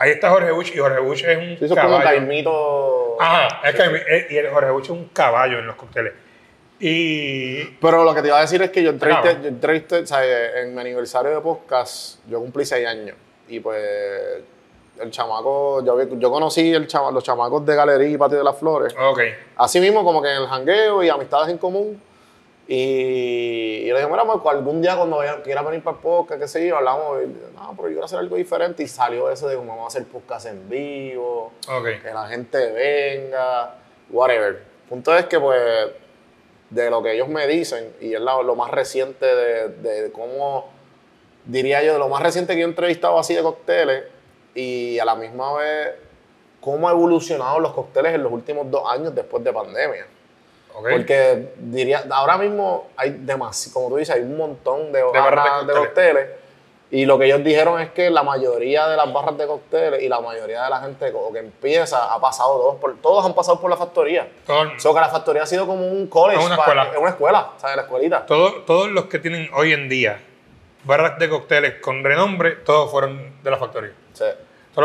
[0.00, 2.04] Ahí está Jorge Bush y Jorge Bush es un Sí, eso es como caballo.
[2.04, 3.16] Caimito.
[3.20, 6.12] Ajá, es que eh, y el Jorge Bush es un caballo en los cócteles.
[6.78, 9.24] Y Pero lo que te iba a decir es que yo Claro.
[9.42, 13.16] yo entrevisté, o sea, en mi aniversario de podcast, yo cumplí seis años.
[13.48, 13.82] Y pues,
[15.00, 18.56] el chamaco, yo, yo conocí el chama- los chamacos de Galería y Patio de las
[18.58, 18.94] Flores.
[18.98, 19.20] Ok.
[19.56, 22.00] Así mismo, como que en el jangueo y amistades en común.
[22.70, 26.40] Y, y le dije, mira, Marco, algún día cuando vaya, quiera venir para el podcast,
[26.40, 27.26] qué sé yo, hablamos, y,
[27.56, 28.82] no, pero yo quiero hacer algo diferente.
[28.82, 31.86] Y salió eso de como vamos a hacer podcast en vivo, Ok.
[32.02, 33.74] que la gente venga,
[34.10, 34.62] whatever.
[34.88, 35.60] Punto es que, pues,
[36.70, 40.68] de lo que ellos me dicen, y es la- lo más reciente de, de cómo,
[41.46, 44.04] diría yo, de lo más reciente que yo he entrevistado así de cócteles,
[44.58, 45.94] y a la misma vez,
[46.60, 50.06] cómo ha evolucionado los cócteles en los últimos dos años después de pandemia.
[50.74, 50.88] Ok.
[50.90, 55.20] Porque diría, ahora mismo hay demasiado, como tú dices, hay un montón de, barras de
[55.30, 56.28] barras de cócteles.
[56.90, 60.08] Y lo que ellos dijeron es que la mayoría de las barras de cócteles y
[60.08, 63.68] la mayoría de la gente que empieza ha pasado todos por, todos han pasado por
[63.70, 64.26] la factoría.
[64.46, 66.40] Todo el- So que la factoría ha sido como un college.
[66.40, 66.88] Es una escuela.
[66.92, 67.76] Es una escuela, ¿sabes?
[67.76, 68.24] La escuelita.
[68.26, 70.18] todo- todos los que tienen hoy en día
[70.84, 73.92] barras de cócteles con renombre, todos fueron de la factoría.
[74.14, 74.24] Sí.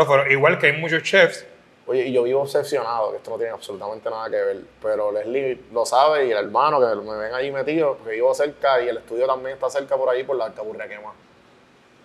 [0.04, 0.30] Fueron.
[0.30, 1.46] Igual que hay muchos chefs.
[1.86, 5.60] Oye, y yo vivo obsesionado, que esto no tiene absolutamente nada que ver, pero Leslie
[5.72, 8.96] lo sabe y el hermano que me ven allí metido, porque vivo cerca y el
[8.96, 11.12] estudio también está cerca por ahí por la alcaburria quema.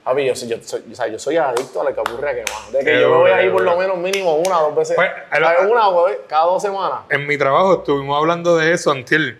[0.03, 2.59] Javi, yo, soy- yo, soy, o sea, yo soy adicto a la alcaburria quema.
[2.73, 4.95] De que Qué yo me voy ahí por lo menos mínimo una o dos veces.
[4.97, 5.71] Pues, a lo- ¿sabes?
[5.71, 6.99] una o cada dos semanas.
[7.09, 9.39] En mi trabajo estuvimos hablando de eso, Antiel.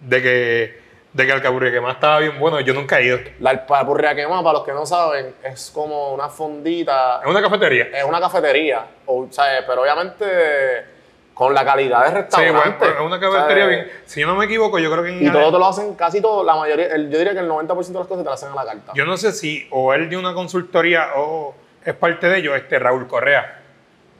[0.00, 0.83] De que,
[1.14, 2.60] de que el caburri que más estaba bien bueno.
[2.60, 3.18] Yo nunca he ido.
[3.40, 7.84] La alcaburria quema, para los que no saben, es como una fondita Es una cafetería.
[7.94, 9.62] es una cafetería, o, ¿sabes?
[9.66, 10.92] pero obviamente
[11.32, 12.78] con la calidad de Sí, restaurante.
[12.78, 13.90] bueno, es una cafetería bien.
[14.04, 16.20] Si yo no me equivoco, yo creo que en Y todo te lo hacen, casi
[16.20, 18.52] todo, la mayoría, el- yo diría que el 90% de las cosas te las hacen
[18.56, 18.92] a la carta.
[18.94, 21.54] Yo no sé si o él de una consultoría o
[21.84, 23.60] es parte de ellos, este Raúl Correa.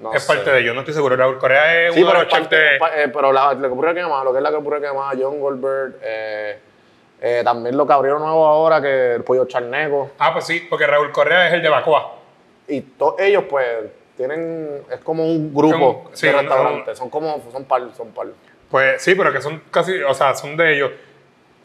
[0.00, 0.32] No es sé.
[0.32, 1.16] parte de ellos, no estoy seguro.
[1.16, 4.02] Raúl Correa es Sí, uno pero de los parte- de- eh, pero la, la que
[4.06, 6.58] más, lo que es la que más, John Goldberg, eh,
[7.26, 10.86] eh, también lo que abrieron nuevo ahora, que el pollo charneco, Ah, pues sí, porque
[10.86, 12.16] Raúl Correa es el de Bacoa.
[12.68, 13.66] y todos ellos pues
[14.16, 18.26] tienen, es como un grupo de restaurantes, son como, son par, son par.
[18.70, 20.90] Pues sí, pero que son casi, o sea, son de ellos.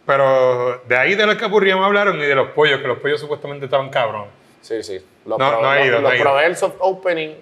[0.06, 3.20] Pero de ahí de la capurria me hablaron y de los pollos, que los pollos
[3.20, 4.26] supuestamente estaban cabrón.
[4.62, 5.04] Sí, sí.
[5.26, 6.56] Los, No, pro- no los- ido, no los ido.
[6.56, 7.36] soft opening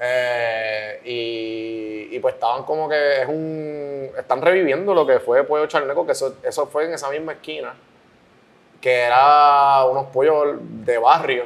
[0.00, 4.10] eh, y, y pues estaban como que es un.
[4.16, 7.74] Están reviviendo lo que fue Pollo Charneco, que eso, eso fue en esa misma esquina,
[8.80, 11.44] que era unos pollos de barrio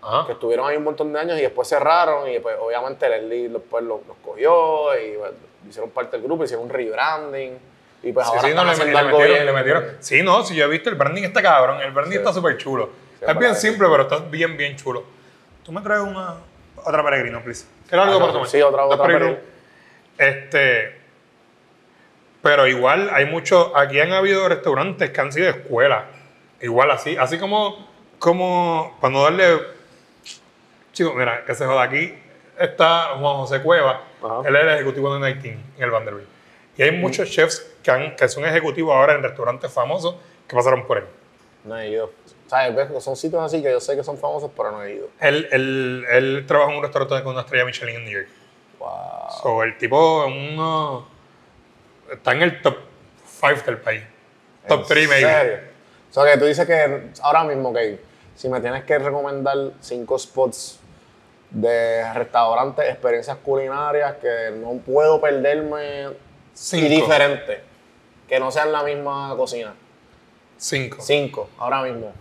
[0.00, 0.32] que Ajá.
[0.32, 4.00] estuvieron ahí un montón de años y después cerraron y pues obviamente Leslie después los,
[4.06, 5.32] los cogió y pues,
[5.68, 7.58] hicieron parte del grupo, hicieron un rebranding
[8.02, 9.84] y pues Sí, ahora sí, no, le, le metieron, le metieron.
[10.00, 11.82] Sí, no, si yo he visto el branding está cabrón.
[11.82, 12.18] El branding Sí.
[12.18, 12.88] está súper chulo.
[13.20, 15.04] Es bien simple, pero está bien, bien chulo.
[15.62, 16.36] Tú me traes una
[16.82, 17.66] otra peregrino, please.
[17.90, 18.48] ¿Quieres algo Ah, para no, tomar?
[18.48, 19.38] sí, otra- otra peregrinos.
[20.16, 20.96] Este.
[22.42, 23.70] Pero igual hay muchos.
[23.74, 26.04] Aquí han habido restaurantes que han sido escuelas.
[26.60, 27.16] Igual así.
[27.16, 27.86] Así como.
[28.18, 28.96] Como.
[29.00, 29.60] Cuando darle.
[30.92, 32.14] Chicos, mira, que se joda aquí.
[32.58, 34.02] Está Juan José Cueva.
[34.22, 34.42] Ajá.
[34.48, 36.28] Él es el ejecutivo de Nighting en el Vanderbilt.
[36.76, 40.16] Y hay muchos chefs que, han, que son ejecutivos ahora en restaurantes famosos
[40.46, 41.04] que pasaron por él.
[41.64, 42.10] No he ido.
[42.50, 43.04] ¿Sabes?
[43.04, 45.08] Son sitios así que yo sé que son famosos, pero no he ido.
[45.20, 48.28] Él, él, él trabaja en un restaurante con una estrella Michelin en New York.
[48.80, 48.88] Wow.
[49.40, 51.06] So, el tipo es uno,
[52.10, 52.76] está en el top
[53.40, 54.02] 5 del país.
[54.66, 55.32] Top 3 ¿En maybe.
[55.32, 55.58] serio?
[56.10, 58.00] O sea, que tú dices que ahora mismo, que
[58.34, 60.80] si me tienes que recomendar cinco spots
[61.50, 66.08] de restaurantes, experiencias culinarias que no puedo perderme
[66.52, 66.84] Cinco.
[66.84, 67.60] y diferentes,
[68.28, 69.72] que no sean la misma cocina.
[70.56, 70.96] 5.
[71.00, 72.12] Cinco, ahora mismo.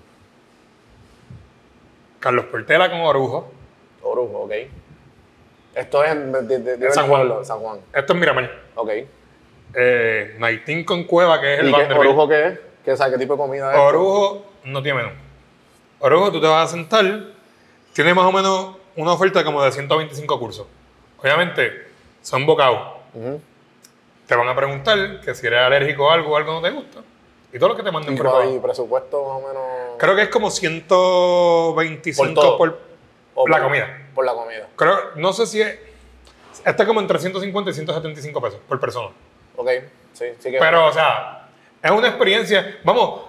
[2.19, 3.51] Carlos Portela con Orujo.
[4.01, 4.51] Orujo, ok.
[5.75, 7.27] Esto es de, de, de- de San el Juan.
[7.27, 7.79] pueblo, San Juan.
[7.93, 8.51] Esto es Miramar.
[8.75, 8.89] Ok.
[9.75, 12.09] Eh, Nighting con Cueva, que es el ¿Y qué, Vanderbilt.
[12.09, 12.59] Orujo qué es?
[12.83, 13.79] ¿Qué, sabe, ¿Qué tipo de comida es?
[13.79, 15.13] Orujo no tiene menú.
[15.99, 17.05] Orujo, tú te vas a sentar,
[17.93, 20.65] tiene más o menos una oferta como de 125 cursos.
[21.21, 21.87] Obviamente,
[22.21, 22.79] son bocados.
[24.25, 26.99] Te van a preguntar que si eres alérgico a algo o algo no te gusta.
[27.51, 29.63] Y todo lo que te manden ¿Y, por y presupuesto más o menos?
[29.97, 32.57] Creo que es como 125 Por todo.
[32.57, 34.07] por, la comida.
[34.13, 34.67] Por la comida.
[34.75, 35.79] Creo, no sé si es.
[36.65, 39.09] Está como entre 150 y 175 pesos por persona.
[39.55, 39.69] Ok,
[40.13, 40.57] sí, sí que.
[40.59, 41.47] Pero, o sea,
[41.81, 42.79] es una experiencia.
[42.83, 43.21] Vamos,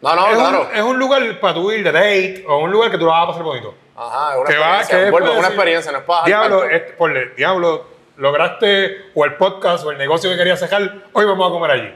[0.00, 0.68] no, no, es, claro.
[0.70, 3.10] un, es un lugar para tu ir de date o un lugar que tú lo
[3.10, 3.74] vas a pasar bonito.
[3.96, 5.04] Ajá, es una Que va, experiencia.
[5.04, 7.86] que Vuelvo, puedes una decir, experiencia, no es para Diablo, este- ponle, diablo,
[8.16, 10.80] lograste o el podcast o el negocio que querías sacar,
[11.12, 11.94] hoy vamos a comer allí.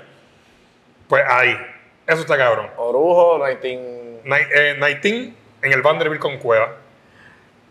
[1.13, 1.55] Pues ahí,
[2.07, 2.71] eso está cabrón.
[2.79, 4.23] Orujo, Nighting.
[4.25, 6.75] Night- eh, Nighting en el Vanderbilt con Cueva.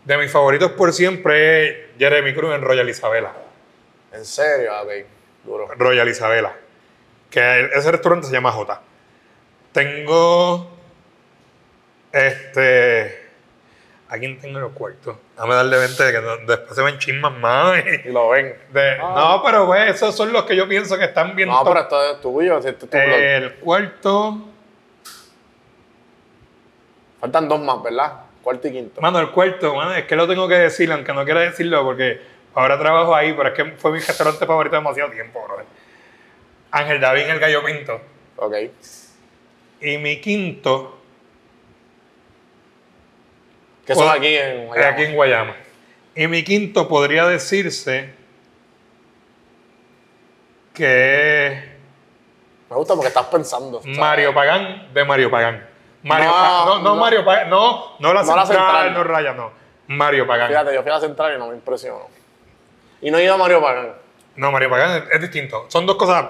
[0.04, 3.32] De mis favoritos por siempre es Jeremy Cruz en Royal Isabela.
[4.12, 4.90] En serio, Ah, ok,
[5.42, 5.66] duro.
[5.76, 6.54] Royal Isabela.
[7.30, 8.80] Que ese restaurante se llama J.
[9.72, 10.70] Tengo.
[12.12, 13.21] Este.
[14.14, 15.16] ¿A quién tengo los cuartos?
[15.38, 17.78] Dame darle 20 que no- después se ven chismas más.
[17.78, 18.54] y- Y lo ven.
[18.70, 19.14] de- Ah.
[19.16, 21.68] No, pero pues esos son los que yo pienso que están bien No, top.
[21.68, 23.00] pero esto es tuyo, este es tu blog.
[23.02, 24.38] El cuarto.
[27.20, 28.12] Faltan dos más, ¿verdad?
[28.42, 29.00] Cuarto y quinto.
[29.00, 32.20] Mano, el cuarto, mano, es que lo tengo que decir, aunque no quiera decirlo, porque
[32.54, 35.64] ahora trabajo ahí, pero es que fue mi restaurante favorito demasiado tiempo, brother.
[36.72, 38.00] Ángel David en el Gallo Pinto.
[38.36, 38.54] Ok.
[39.80, 40.98] Y mi quinto,
[43.86, 44.88] Que son aquí en es Guayama.
[44.92, 45.56] aquí en Guayama.
[46.14, 48.14] Y mi quinto podría decirse
[50.74, 51.72] que
[52.70, 53.78] Me gusta porque estás pensando.
[53.78, 53.98] es ¿sabes?
[53.98, 55.66] Mario Pagán de Mario Pagán.
[56.02, 56.96] Mario No, Pa- no, no, no.
[56.96, 58.94] Mario Pagán, no, no la No central, central.
[58.94, 59.52] no raya, no.
[59.88, 60.48] Mario Pagán.
[60.48, 62.08] Fíjate, yo fui a la central y no me impresionó.
[63.00, 63.92] Y no he ido a Mario Pagán.
[64.36, 65.66] No, Mario Pagán es, es distinto.
[65.68, 66.24] Son dos cosas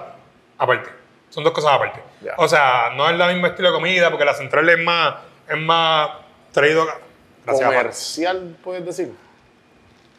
[0.57, 0.89] aparte.
[1.29, 2.01] Son dos cosas aparte.
[2.21, 2.33] Ya.
[2.37, 5.15] O sea, no es la misma estilo de comida, porque la central es más,
[5.49, 6.09] es más
[6.51, 6.85] traído.
[7.45, 7.67] Gracias.
[7.67, 9.13] Comercial, puedes decir.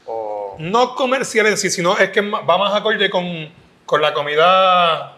[0.06, 0.56] O.
[0.58, 3.50] No comercial en sí, sino es que va más acorde con,
[3.86, 5.16] con la comida,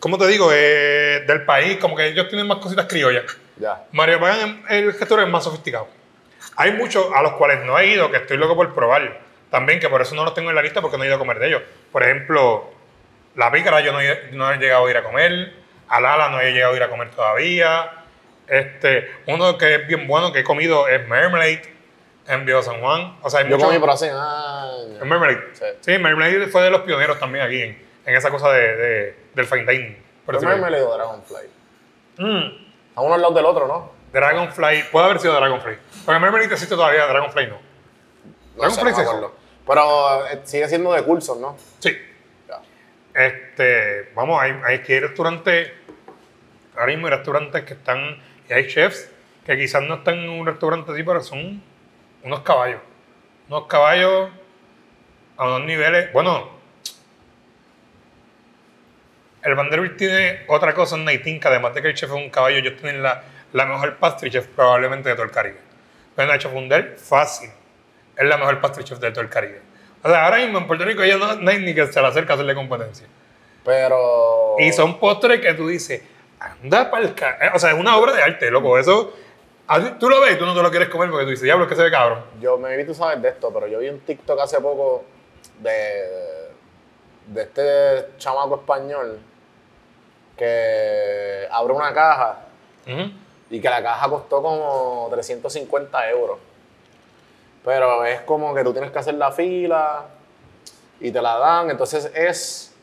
[0.00, 0.50] ¿cómo te digo?
[0.52, 3.24] Eh, del país, como que ellos tienen más cositas criollas.
[3.56, 3.84] Ya.
[3.92, 5.88] Mario Pagán, el gestor es más sofisticado.
[6.56, 9.20] Hay muchos a los cuales no he ido, que estoy loco por probar.
[9.50, 11.18] También, que por eso no los tengo en la lista, porque no he ido a
[11.18, 11.62] comer de ellos.
[11.92, 12.70] Por ejemplo,
[13.34, 15.54] la pícara yo no he, no he llegado a ir a comer.
[15.88, 17.90] Al ala no he llegado a ir a comer todavía.
[18.48, 21.62] Este, uno que es bien bueno que he comido es Mermelade,
[22.26, 23.16] en Viejo San Juan.
[23.22, 25.00] O sea, hay Yo mucho- comí por hace años.
[25.00, 25.40] En Marmalade.
[25.54, 25.64] Sí.
[25.80, 29.46] Sí, Marmalade fue de los pioneros también aquí en, en esa cosa de, de- del
[29.46, 29.96] fine dining.
[30.26, 31.48] por Yo decirlo me le digo Dragonfly.
[32.18, 32.46] Mm,
[32.88, 33.92] Están uno al lado del otro, ¿no?
[34.12, 35.76] Dragonfly, puede haber sido Dragonfly.
[36.04, 37.58] Porque Marmalade existe todavía, Dragonfly no.
[38.56, 39.32] Dragonfly no.
[39.66, 41.56] Pero eh, sigue siendo de cursos, ¿no?
[41.78, 41.96] Sí.
[42.48, 42.60] Ya.
[43.14, 45.70] Este, vamos, hay, hay que ir a restaurantes,
[46.74, 48.18] ahora mismo hay restaurantes que están,
[48.48, 49.10] y hay chefs
[49.44, 51.62] que quizás no están en un restaurante así, pero son
[52.22, 52.80] unos caballos.
[53.48, 54.30] Unos caballos
[55.36, 56.50] a unos niveles, bueno,
[59.42, 62.28] el Vanderbilt tiene otra cosa en Naitín, que además de que el chef es un
[62.28, 63.22] caballo, ellos tienen la,
[63.52, 65.58] la mejor pastry chef probablemente de todo el Caribe.
[66.14, 67.50] Pero Nacho Fundel, fácil,
[68.16, 69.62] es la mejor pastry chef de todo el Caribe.
[70.02, 72.06] O sea, ahora mismo en Puerto Rico ya no, no hay ni que se le
[72.06, 73.06] acerca a hacerle competencia.
[73.64, 74.56] Pero.
[74.58, 76.02] Y son postres que tú dices,
[76.40, 77.14] anda para el
[77.54, 78.78] O sea, es una obra de arte, loco.
[78.78, 79.12] Eso,
[79.98, 81.70] tú lo ves y tú no te lo quieres comer porque tú dices, diablo, es
[81.70, 82.24] que se ve cabrón.
[82.40, 85.04] Yo, me vi tú sabes de esto, pero yo vi un TikTok hace poco
[85.60, 86.50] de,
[87.26, 89.18] de este chamaco español
[90.36, 92.38] que abre una caja
[92.86, 93.10] Ujú.
[93.50, 96.38] y que la caja costó como 350 euros.
[97.64, 100.06] Pero es como que tú tienes que hacer la fila
[101.00, 101.70] y te la dan.
[101.70, 102.74] Entonces es,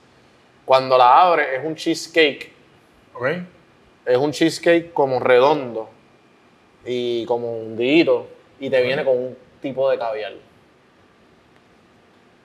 [0.66, 2.54] cuando la abres, es un cheesecake.
[3.16, 3.28] ¿Ok?
[4.06, 5.90] Es un cheesecake como redondo
[6.86, 8.28] y como hundidito
[8.60, 10.34] y te viene con un tipo de caviar.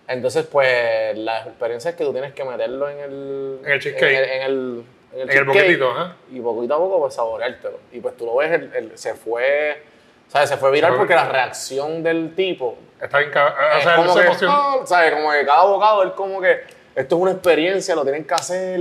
[0.09, 3.61] Entonces, pues, la experiencia es que tú tienes que meterlo en el...
[3.65, 4.11] En el cheesecake.
[4.11, 6.17] En el, en el, en el En el boquetito, ajá.
[6.33, 7.79] Y poquito a poco, pues, saboreártelo.
[7.93, 9.83] Y pues tú lo ves, el- se fue...
[10.27, 10.49] ¿Sabes?
[10.49, 12.77] Se fue viral porque la reacción del tipo...
[13.01, 13.55] Está bien cabrón.
[13.77, 15.13] O sea, como que, ah, ¿sabes?
[15.13, 16.61] Como que cada bocado es como que
[16.95, 18.81] esto es una experiencia, lo tienen que hacer,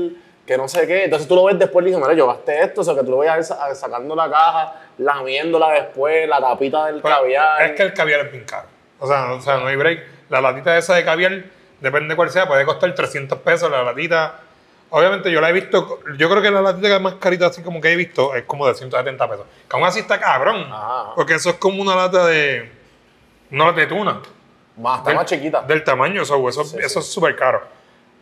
[0.49, 1.03] que no sé qué.
[1.03, 3.11] Entonces tú lo ves después y dices, mira, yo gasté esto, o sea, que tú
[3.11, 7.61] lo sa- sacando la caja, lamiéndola después, la tapita del Pero caviar.
[7.61, 8.65] Es que el caviar es bien caro.
[8.99, 10.03] O sea, no- o sea, no hay break.
[10.29, 11.43] La latita esa de caviar,
[11.79, 14.39] depende de cuál sea, puede costar 300 pesos la latita.
[14.89, 17.91] Obviamente yo la he visto, yo creo que la latita más carita así como que
[17.91, 19.45] he visto es como de 170 pesos.
[19.69, 20.65] Que aún así está cabrón.
[20.67, 21.11] Ajá.
[21.13, 22.71] Porque eso es como una lata de...
[23.51, 24.19] Una lata de tuna.
[24.77, 25.61] Más, está Del- más chiquita.
[25.61, 27.61] Del tamaño, eso, eso, Sí, eso es súper caro.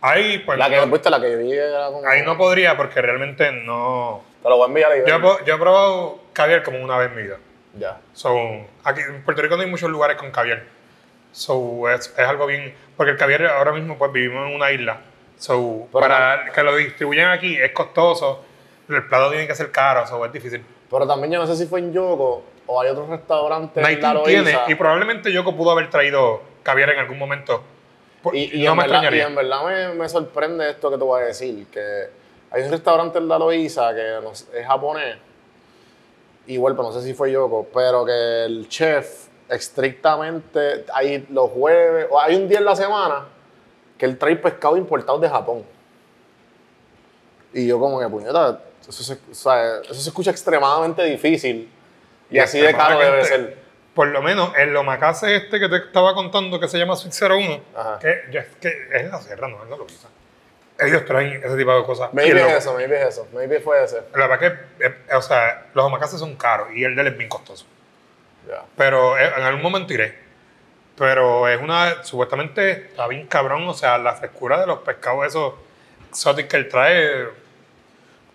[0.00, 1.10] Ahí, pues, la que, no, ¿viste?
[1.10, 2.06] La que yo vi era como...
[2.06, 4.22] ahí no podría porque realmente no...
[4.42, 5.00] Te lo voy a enviar ahí.
[5.06, 7.36] Yo, he yo he probado caviar como una vez en mi vida.
[7.74, 7.98] Ya.
[8.12, 8.36] So,
[8.84, 10.62] aquí en Puerto Rico no hay muchos lugares con caviar.
[11.32, 12.74] So, es, es algo bien...
[12.96, 15.00] Porque el caviar ahora mismo pues vivimos en una isla.
[15.36, 18.44] So, Pero para que lo distribuyan aquí es costoso.
[18.88, 20.64] El plato tiene que ser caro, so, es difícil.
[20.90, 24.12] Pero también yo no sé si fue en Yogo o hay otros restaurantes en la
[24.12, 27.62] Nighting tiene, y probablemente Yoko pudo haber traído caviar en algún momento.
[28.32, 31.04] Y, y no en me verdad, y en verdad me, me sorprende esto que te
[31.04, 32.08] voy a decir, que
[32.50, 35.16] hay un restaurante en la Loíza que no es japonés,
[36.46, 42.06] igual, pero no sé si fue Yoko, pero que el chef estrictamente, hay los jueves,
[42.10, 43.26] o hay un día en la semana
[43.96, 45.64] que él trae pescado importado de Japón.
[47.52, 51.68] Y yo como que, puñeta, eso se, o sea, eso se escucha extremadamente difícil
[52.30, 53.67] y, Y así de caro debe ser.
[53.98, 57.60] Por lo menos el omakase este que te estaba contando que se llama Sweet 01,
[57.74, 57.98] Ajá.
[57.98, 60.08] que, es que es en la sierra, no, él no lo usa.
[60.78, 62.14] Ellos traen ese tipo de cosas.
[62.14, 64.02] Maybe es eso, maybe es eso, maybe fue ese.
[64.14, 64.38] La verdad
[64.78, 67.66] que, eh, o sea, los omakases son caros y el de él es bien costoso.
[68.48, 68.62] Ya.
[68.76, 70.16] Pero eh, en algún momento iré.
[70.96, 75.54] Pero es una, supuestamente está bien cabrón, o sea, la frescura de los pescados esos
[76.08, 77.24] exóticos que él trae.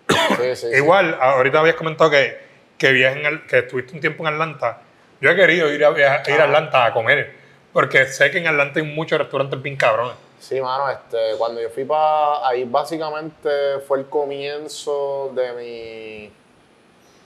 [0.09, 0.67] Sí, sí, sí.
[0.75, 2.37] Igual, ahorita habías comentado que,
[2.77, 4.81] que, en Al- que estuviste un tiempo en Atlanta.
[5.23, 7.33] Yo he querido ir a, viajar- ir a Atlanta a comer,
[7.71, 10.15] porque sé que en Atlanta hay muchos restaurantes bien cabrones.
[10.37, 16.31] Sí, mano, este, cuando yo fui para ahí básicamente fue el comienzo de mi,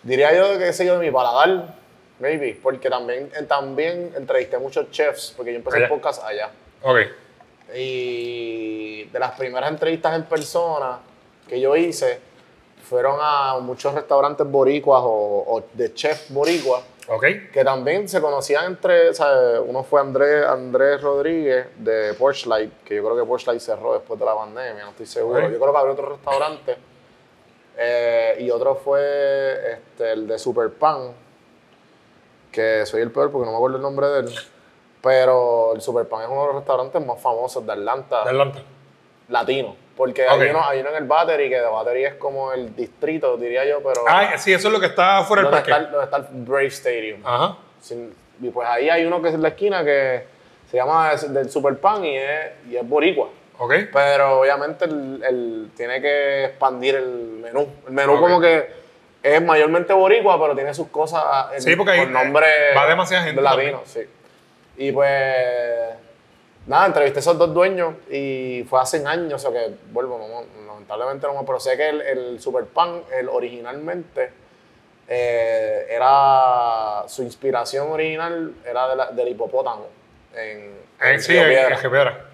[0.03, 1.73] diría yo, qué sé yo, de mi paladar,
[2.19, 5.85] maybe, porque también, eh, también entrevisté muchos chefs, porque yo empecé Allá.
[5.87, 6.51] el podcast allá.
[6.83, 6.97] Ok.
[7.73, 10.99] Y de las primeras entrevistas en persona
[11.47, 12.19] que yo hice,
[12.87, 17.23] fueron a muchos restaurantes boricuas o, o de chef boricuas, Ok.
[17.53, 19.61] que también se conocían entre, ¿sabes?
[19.65, 24.25] uno fue Andrés, Andrés Rodríguez de Porchlight, que yo creo que Porchlight cerró después de
[24.25, 25.41] la pandemia, no estoy seguro.
[25.49, 26.77] Yo creo que abrió otro restaurante.
[27.77, 31.11] Eh, y otro fue este, el de Super Pan,
[32.51, 34.35] que soy el peor porque no me acuerdo el nombre de él.
[35.01, 38.59] Pero el Super Pan es uno de los restaurantes más famosos de Atlanta, De Atlanta.
[39.29, 39.75] latino.
[39.97, 43.35] Porque hay, uno, hay uno en el Battery, que de Battery es como el distrito,
[43.35, 44.03] diría yo, pero...
[44.07, 45.71] Ay, sí, eso es lo que está fuera del parque.
[45.71, 47.21] está, el- donde está el Brave Stadium.
[47.25, 47.57] Ajá.
[47.81, 50.23] Sin- y pues ahí hay uno que es en la esquina que
[50.69, 53.29] se llama del Super Pan y es, y es boricua.
[53.57, 53.73] Ok.
[53.91, 57.07] Pero obviamente el, el- tiene que expandir el
[57.41, 57.67] menú.
[57.87, 58.69] El menú como que
[59.23, 61.23] es mayormente boricua, pero tiene sus cosas
[61.55, 64.01] en- Sí, porque ahí, con nombre eh, va demasiada gente latino, sí.
[64.77, 65.15] Y pues,
[66.67, 70.65] nada, entrevisté a esos dos dueños y fue hace años, o sea que, vuelvo, no,
[70.67, 74.31] lamentablemente no me, pero sé que el, el Super Pan, el originalmente,
[75.07, 79.87] eh, era, su inspiración original era de la- del hipopótamo.
[80.35, 81.69] En, Eh, sí, en Piedra.
[81.75, 82.25] en Gepiedra.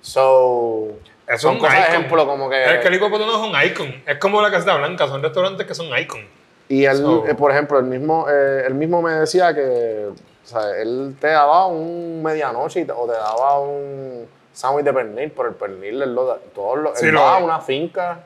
[0.00, 0.88] So,
[1.26, 2.64] Es son un cosas ejemplo como que...
[2.74, 4.02] Es que el hipopótamo es un icon.
[4.06, 6.20] Es como la Casita Blanca, son restaurantes que son icon.
[6.68, 10.08] Y él, So- eh, por ejemplo, él mismo, eh, él mismo me decía que
[10.44, 14.92] o sea, él te daba un medianoche y te- o te daba un sándwich de
[14.92, 18.18] pernil, pero el pernil él lo da, todos lo, Sí, él lo- una finca,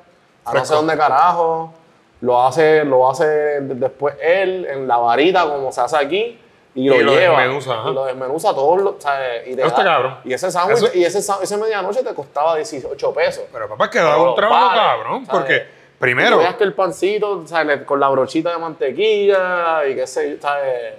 [0.45, 1.73] a no sé dónde carajo,
[2.21, 6.39] lo hace, lo hace de- después él en la varita como se hace aquí
[6.75, 7.41] y lo, Y lo lleva.
[7.41, 9.47] desmenuza, y lo desmenuza los, ¿sabes?
[9.47, 10.19] Y te da- cabrón.
[10.25, 13.45] Y ese sándwich, Eso- y ese, ese medianoche te costaba 18 pesos.
[13.53, 15.27] Pero papá, que da Pero un trabajo vale, cabrón.
[15.27, 15.41] ¿sabes?
[15.41, 15.67] Porque,
[15.99, 17.83] primero, veas que el pancito, ¿sabes?
[17.85, 20.95] con la brochita de mantequilla y qué sé yo, ¿sabes?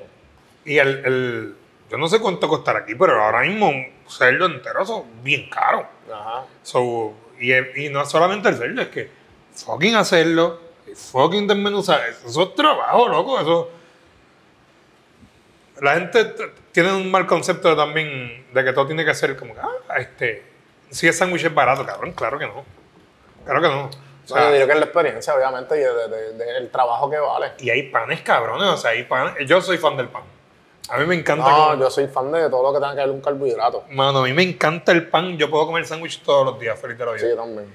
[0.65, 1.55] Y el, el-
[1.89, 5.87] Yo no sé cuánto costará aquí, pero ahora mismo un cerdo entero son bien caro.
[6.13, 6.43] Ajá.
[6.61, 7.51] So, y,
[7.85, 9.09] y no solamente el cerdo, es que
[9.55, 10.59] fucking hacerlo,
[11.11, 13.71] fucking desmenuzar, eso es trabajo, loco, eso...
[15.81, 16.25] La gente
[16.73, 20.43] tiene un mal concepto también de que todo tiene que ser como que, ah, este,
[20.89, 22.65] si es sándwich es barato, cabrón, claro que no.
[23.45, 23.83] Claro que no.
[23.85, 23.91] O No,
[24.35, 27.17] sea, yo digo que es la experiencia, obviamente, y de- de- de- del trabajo que
[27.17, 27.53] vale.
[27.59, 30.23] y hay panes cabrones, o sea, hay panes, yo soy fan del pan.
[30.91, 33.09] A mí me encanta No, yo soy fan de todo lo que tenga que ver
[33.11, 33.83] un carbohidrato.
[33.91, 36.97] Mano, a mí me encanta el pan, yo puedo comer sándwich todos los días, feliz
[36.97, 37.29] de la vida.
[37.29, 37.73] Sí, también.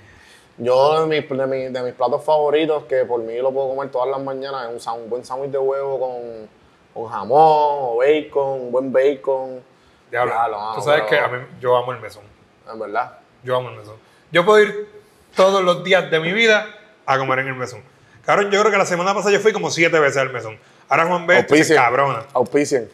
[0.56, 3.90] Yo, de mis, de, mis, de mis platos favoritos, que por mí lo puedo comer
[3.90, 6.48] todas las mañanas, es un, un buen sándwich de huevo con,
[6.94, 9.60] con jamón o bacon, un buen bacon.
[10.10, 12.22] Diablo, Diablo, mano, tú sabes pero- que a mí, yo amo el mesón.
[12.72, 13.18] En verdad.
[13.42, 13.96] Yo amo el mesón.
[14.30, 14.88] Yo puedo ir
[15.34, 16.66] todos los días de mi vida
[17.04, 17.82] a comer en el mesón.
[18.24, 20.58] Cabrón, yo creo que la semana pasada yo fui como siete veces al mesón.
[20.88, 21.44] Ahora Juan B.
[21.74, 22.24] cabrona.
[22.32, 22.88] Auspicien.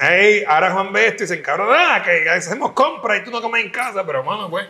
[0.00, 1.06] Ey, ahora Juan B.
[1.06, 1.96] esto y se encabrona.
[1.96, 4.66] Ah, que hacemos compras y tú no comes en casa, pero mano, pues.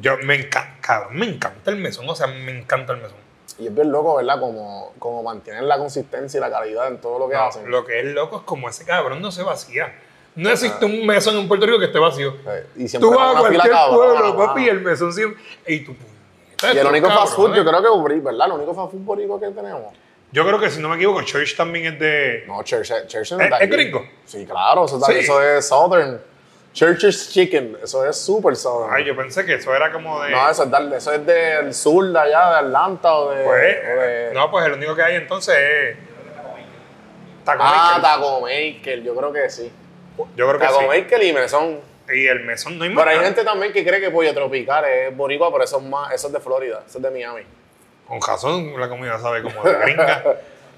[0.00, 2.08] Yo me encanta, cabrón, me encanta el mesón.
[2.08, 3.16] O sea, me encanta el mesón.
[3.58, 4.40] Y es bien loco, ¿verdad?
[4.40, 7.70] Como, como mantienen la consistencia y la calidad en todo lo que No, hacen.
[7.70, 9.94] lo que es loco es como ese cabrón no se vacía.
[10.34, 12.34] No existe un mesón en Puerto Rico que esté vacío.
[12.46, 14.36] Eh, Y siempre Tú vas a cualquier pueblo, mano.
[14.36, 15.40] papi, y el mesón siempre.
[15.68, 17.80] Y puñeta, Y el único fast food, yo cabrones.
[17.92, 18.46] creo que es ¿verdad?
[18.48, 19.94] El único fast food que tenemos.
[20.34, 22.42] Yo creo que si no me equivoco, Church también es de.
[22.48, 24.04] No, Church, Church no ¿Es- está es gringo?
[24.24, 25.12] Sí, claro, eso, Sí.
[25.20, 26.20] eso es Southern.
[26.72, 28.92] Church's Chicken, eso es super Southern.
[28.92, 30.32] Ay, yo pensé que eso era como de.
[30.32, 33.44] No, eso es, de- eso es del sur de allá, de Atlanta o de.
[33.44, 35.96] pues, o de- no, pues el único que hay entonces es.
[37.44, 38.02] Taco ah, Maker.
[38.02, 39.70] Taco Maker, yo creo que sí.
[40.34, 40.86] Yo creo que Taco sí.
[40.88, 41.80] Maker y Mesón.
[42.12, 43.02] Y el mesón no hay más.
[43.04, 46.12] Pero hay gente también que cree que Pollo Tropical es boricua, pero eso es, más,
[46.12, 47.42] eso es de Florida, eso es de Miami.
[48.06, 50.22] Con razón la comida sabe como de gringa.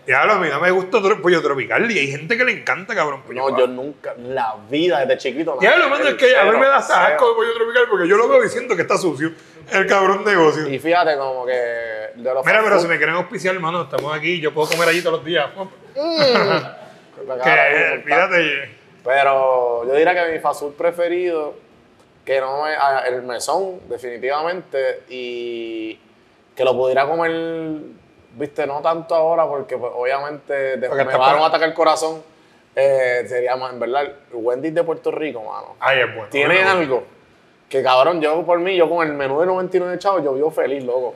[0.07, 2.95] Diablo, a mí no me gusta otro pollo tropical y hay gente que le encanta,
[2.95, 3.22] cabrón.
[3.22, 5.57] pollo No, yo nunca, la vida desde chiquito.
[5.61, 8.29] Diablo, mano, es que a mí me da asco el pollo tropical porque yo lo
[8.29, 9.33] veo diciendo que está sucio.
[9.72, 10.68] El cabrón negocio.
[10.68, 11.53] Y fíjate, como que.
[11.53, 15.03] De los Mira, pero si me quieren auspiciar, hermano, estamos aquí, yo puedo comer allí
[15.03, 15.51] todos los días.
[17.27, 18.70] la Que, fíjate,
[19.03, 21.57] Pero yo diría que mi fast preferido,
[22.24, 25.99] que no es el mesón, definitivamente, y
[26.57, 27.77] que lo pudiera comer,
[28.35, 31.65] viste, no tanto ahora, porque pues, obviamente después Porque me va a dar un ataque
[31.65, 32.23] al corazón.
[32.75, 35.77] eh, sería más, en verdad, Wendy's de Puerto Rico, mano.
[35.81, 36.29] ay, es bueno.
[36.31, 36.71] Tiene bueno.
[36.71, 37.05] algo
[37.69, 40.83] que, cabrón, yo por mí, yo con el menú de 99 chavos, yo vivo feliz,
[40.85, 41.15] loco.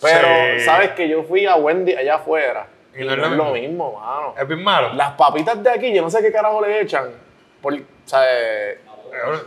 [0.00, 0.28] Pero,
[0.58, 0.64] Sí.
[0.64, 2.66] ¿sabes que Yo fui a Wendy allá afuera.
[2.96, 3.52] Y no es lo mismo.
[3.52, 4.34] mismo, mano.
[4.40, 4.92] Es bien malo.
[4.94, 7.10] Las papitas de aquí, yo no sé qué carajo le echan.
[7.60, 8.78] Por, o sea, eh,
[9.24, 9.38] Ahora,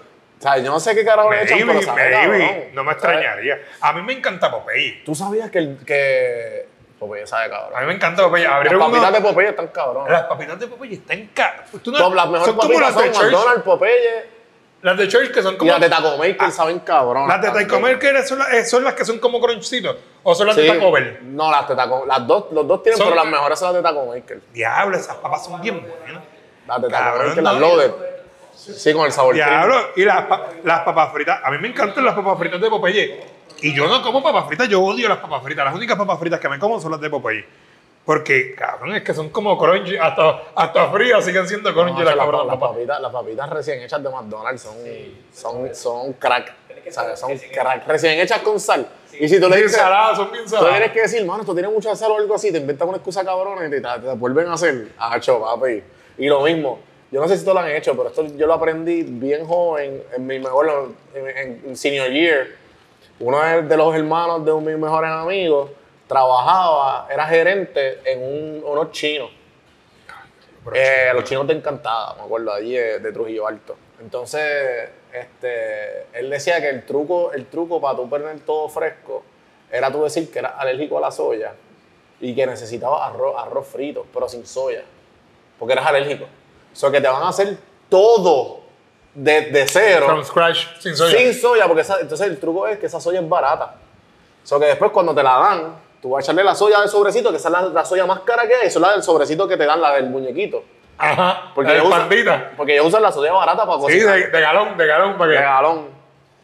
[0.42, 2.42] o sea, yo no sé qué carajo le echan, pero sabe cabrón.
[2.74, 3.62] No me extrañaría.
[3.80, 5.04] A mí me encanta Popeye.
[5.06, 6.68] ¿Tú sabías que, el, que
[7.00, 7.74] Popeye sabe cabrón?
[7.78, 8.46] A mí me encanta Popeye.
[8.48, 10.12] Las papitas uno- de Popeye están cabrón.
[10.12, 11.70] Las papitas de Popeye están caras.
[11.84, 13.32] Tú no- Top, las mejores son como papitas las de son Church.
[13.34, 14.42] McDonald's, Popeye
[14.82, 15.72] Las de Church que son y como.
[15.74, 17.28] las de Taco Maker saben cabrón.
[17.28, 17.80] Las de Taco
[18.26, 19.96] son, las- eh, son las que son como crunchcitos.
[20.24, 21.20] O son las de Taco Bell.
[21.22, 23.84] No, las de Taco Las dos, los dos tienen, Son- pero las mejores son las
[23.84, 24.42] de Taco Maker.
[24.52, 26.24] Diablo, esas papas son bien buenas.
[26.68, 27.52] Las de Taco Cabrón, Maker, no.
[27.52, 27.92] las loaded.
[28.62, 29.34] Sí, con el sabor.
[29.34, 30.26] Diablo, y las,
[30.64, 31.40] las papas fritas.
[31.44, 33.20] A mí me encantan las papas fritas de Popeye.
[33.62, 35.66] Y yo no como papas fritas, yo odio las papas fritas.
[35.66, 37.46] Las únicas papas fritas que me como son las de Popeye.
[38.06, 42.06] Porque, cabrón, es que son como crunchy, hasta, hasta frías siguen siendo No, crunchy o
[42.06, 42.70] las las papas.
[42.72, 44.76] papitas, las papitas recién hechas de McDonald's son,
[45.34, 46.54] son, son crack.
[46.90, 47.20] ¿sabes?
[47.20, 47.88] Son crack.
[47.88, 48.88] Recién hechas con sal.
[49.20, 50.72] Y si tú le Bien dices, saladas, son bien tú saladas.
[50.78, 53.24] tienes que decir, mano, esto tiene mucha sal o algo así, te inventas una excusa
[53.24, 54.88] cabrona y te, te, te vuelven a hacer.
[54.98, 55.84] Hacho, papi.
[56.18, 56.80] Y lo mismo.
[57.12, 60.02] Yo no sé si tú lo han hecho, pero esto yo lo aprendí bien joven,
[60.16, 62.48] en mi mejor, en, en- en senior year.
[63.20, 65.70] Uno de, los hermanos de un de mis mejores amigos
[66.08, 69.30] trabajaba, era gerente en un, unos chinos.
[70.74, 73.76] Eh, los chinos de Encantada, me acuerdo, allí de, de Trujillo Alto.
[74.00, 79.24] Entonces, este, él decía que el truco, el truco para tú poner todo fresco
[79.72, 81.54] era tú decir que eras alérgico a la soya
[82.20, 84.84] y que necesitabas arroz, arroz frito, pero sin soya,
[85.60, 86.26] porque eras alérgico.
[86.72, 87.58] O sea, que te van a hacer
[87.90, 88.62] todo
[89.14, 90.06] de, de cero.
[90.08, 91.18] From scratch, sin soya.
[91.18, 93.76] Sin soya, porque esa- entonces el truco es que esa soya es barata.
[94.44, 96.90] O sea, que después cuando te la dan, tú vas a echarle la soya del
[96.90, 99.04] sobrecito, que esa es la, la soya más cara que hay, eso es la del
[99.04, 100.64] sobrecito que te dan, la del muñequito.
[100.98, 101.52] Ajá.
[101.54, 102.52] Porque el ellos usan-.
[102.56, 104.16] Porque ellos usan la soya barata para Sí, cocinar.
[104.18, 105.44] de, de galón, de galón, para de que.
[105.44, 105.88] galón.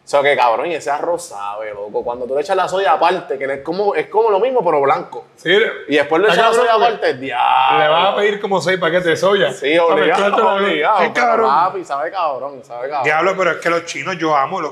[0.08, 2.02] O sea, que cabrón, y ese arroz sabe, loco.
[2.02, 4.80] Cuando tú le echas la soya aparte, que es como, es como lo mismo, pero
[4.80, 5.26] blanco.
[5.36, 5.52] Sí,
[5.90, 7.80] Y después le echas la soya aparte, diablo.
[7.84, 9.52] Le vas a pedir como seis paquetes de soya.
[9.52, 11.00] Sí, obligado, obligado.
[11.00, 11.50] Qué pero cabrón.
[11.50, 13.04] Papi, sabe cabrón, sabe cabrón.
[13.04, 14.72] Diablo, pero es que los chinos yo amo los.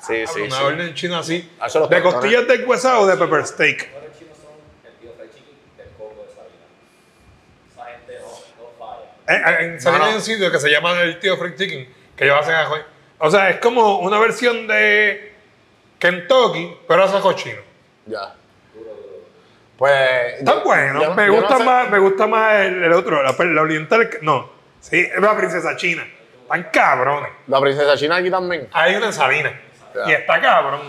[0.00, 0.62] Sí, Diablo, sí, Una sí.
[0.62, 1.50] orden china así.
[1.60, 2.02] Ah, ¿De tostones.
[2.02, 3.90] costillas de huesado o de pepper steak?
[3.92, 4.50] Los chinos son
[4.86, 6.64] el tío Fred Chicken del coco de Sabina.
[7.70, 9.58] Esa gente no, no falla.
[9.60, 10.10] En, en Sabina No, no.
[10.10, 12.76] hay un sitio que se llama el tío Fried Chicken, que ellos hacen ajo.
[13.20, 15.32] O sea, es como una versión de
[15.98, 17.60] Kentucky, pero hace ajo chino.
[18.06, 18.34] Ya.
[19.78, 20.38] Pues.
[20.38, 21.02] Está yo- bueno.
[21.02, 23.62] yo- me, yo no gusta sé- más, me gusta más el, el otro, la, la
[23.62, 24.08] oriental.
[24.22, 24.50] No,
[24.80, 26.06] sí, es la princesa china.
[26.42, 27.30] Están cabrones.
[27.46, 28.68] La princesa china aquí también.
[28.72, 29.58] Hay una en Sabina.
[29.94, 30.10] Ya.
[30.10, 30.80] Y está cabrón.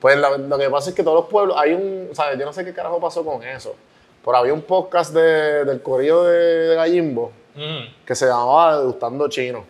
[0.00, 2.44] Pues lo, lo que pasa es que todos los pueblos, hay un, o sea, yo
[2.46, 3.76] no sé qué carajo pasó con eso,
[4.24, 6.38] pero había un podcast de- del corrido de,
[6.68, 8.04] de Gallimbo Mm.
[8.06, 9.66] que se llamaba Degustando Chino.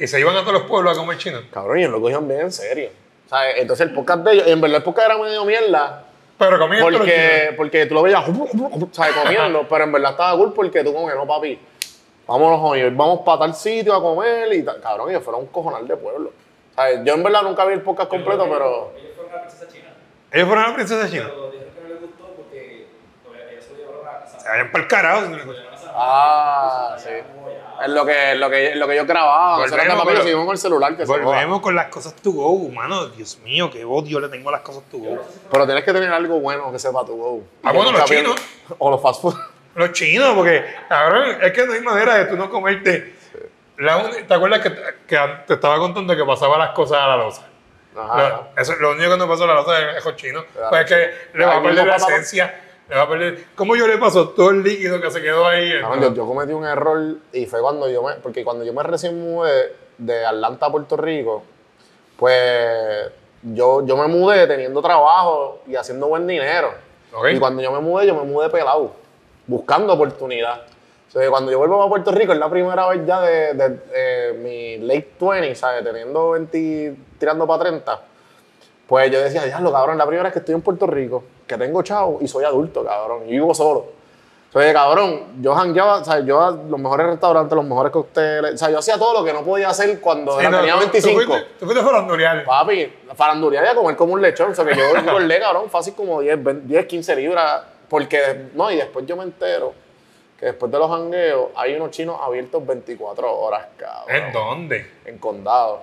[0.00, 1.40] Y se iban a todos los pueblos a comer chino.
[1.52, 2.88] Cabrón, y ellos lo cogían bien en serio.
[3.26, 6.04] O sea, entonces el podcast de ellos, en verdad el podcast era medio mierda,
[6.38, 7.54] Pero comían todos los porque, chinos.
[7.56, 8.24] porque tú lo veías,
[8.92, 9.14] ¿sabes?
[9.14, 11.60] Comiendo, pero en verdad estaba cool porque tú como que no, papi,
[12.26, 14.80] vámonos hoy, vamos para tal sitio a comer y tal.
[14.80, 16.30] Cabrón, ellos fueron un cojonal de pueblo.
[16.30, 18.92] O sea, yo en verdad nunca vi el podcast completo, pero...
[18.96, 19.88] Ellos fueron a la princesa china.
[20.32, 21.24] Ellos fueron a la princesa china.
[21.28, 22.86] Pero dijeron que no les gustó porque
[23.52, 24.40] ellos se lo llevaron a casa.
[24.40, 25.26] Se vayan para el carajo.
[25.94, 27.10] Ah, sí.
[27.82, 29.58] Es lo que, lo que, lo que yo grababa.
[29.58, 30.96] Volvemos, lo seguimos con el celular.
[30.96, 31.12] Que se.
[31.12, 33.06] Volvemos con las cosas to go, mano.
[33.06, 35.18] Dios mío, qué odio le tengo a las cosas to go.
[35.50, 37.42] Pero tienes que tener algo bueno que sepa tu go.
[37.62, 38.34] Ah, bueno, no los chinos.
[38.78, 39.34] O los fast food.
[39.72, 43.14] Los chinos, porque, cabrón, es que no hay manera de tú no comerte.
[43.78, 44.74] La ¿Te acuerdas que,
[45.06, 45.16] que
[45.46, 47.46] te estaba contando que pasaba las cosas a la losa?
[47.96, 48.28] Ajá.
[48.28, 50.44] Lo, eso, lo único que no pasó a la losa es el chino.
[50.52, 50.70] Claro.
[50.70, 52.60] Pues es que le va a perder la esencia.
[52.90, 53.44] Le va a perder.
[53.54, 55.80] ¿Cómo yo le paso todo el líquido que se quedó ahí?
[55.80, 58.14] Cabrón, yo, yo cometí un error y fue cuando yo me.
[58.14, 61.44] Porque cuando yo me recién mudé de Atlanta a Puerto Rico,
[62.16, 63.12] pues
[63.42, 66.72] yo, yo me mudé teniendo trabajo y haciendo buen dinero.
[67.12, 67.28] Ok.
[67.32, 68.92] Y cuando yo me mudé, yo me mudé pelado,
[69.46, 70.62] buscando oportunidad.
[71.08, 73.78] O sea, cuando yo vuelvo a Puerto Rico, es la primera vez ya de, de,
[73.94, 75.84] eh, mi late 20, ¿sabes?
[75.84, 78.00] Teniendo 20, tirando para 30.
[78.90, 81.80] Pues yo decía, diablo, cabrón, la primera vez que estoy en Puerto Rico, que tengo
[81.82, 83.86] chavo y soy adulto, cabrón, y vivo solo.
[84.52, 88.54] O sea, cabrón, yo jangueaba, o sea, yo a los mejores restaurantes, los mejores cócteles,
[88.54, 90.72] o sea, yo hacía todo lo que no podía hacer cuando Sí, era- no, tenía
[90.74, 91.20] tú- 25.
[91.20, 92.44] Tú fuiste, tú fuiste farandulear.
[92.44, 94.50] Papi, farandulear y a comer como un lechón.
[94.50, 97.62] O sea, que yo engordé, cabrón, fácil como 10, 20, 10, 15 libras.
[97.88, 99.72] Porque, no, y después yo me entero
[100.36, 104.16] que después de los jangueos hay unos chinos abiertos 24 horas, cabrón.
[104.16, 104.90] ¿En dónde?
[105.04, 105.82] En condado.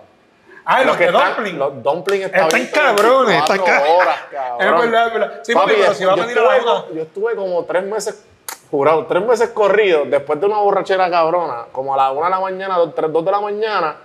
[0.70, 1.58] Ah, los, que de dumpling.
[1.58, 3.96] Los dumplings están Están cabrones, están 24 cabrones.
[3.96, 4.68] horas, cabrón.
[4.68, 5.40] Es verdad, es verdad.
[5.44, 8.26] Sí, Papi, pero si va a venir a la Yo estuve como tres meses,
[8.70, 12.40] jurado, tres meses corridos, después de una borrachera cabrona, como a las una de la
[12.42, 13.96] mañana, dos, tres, dos de la mañana.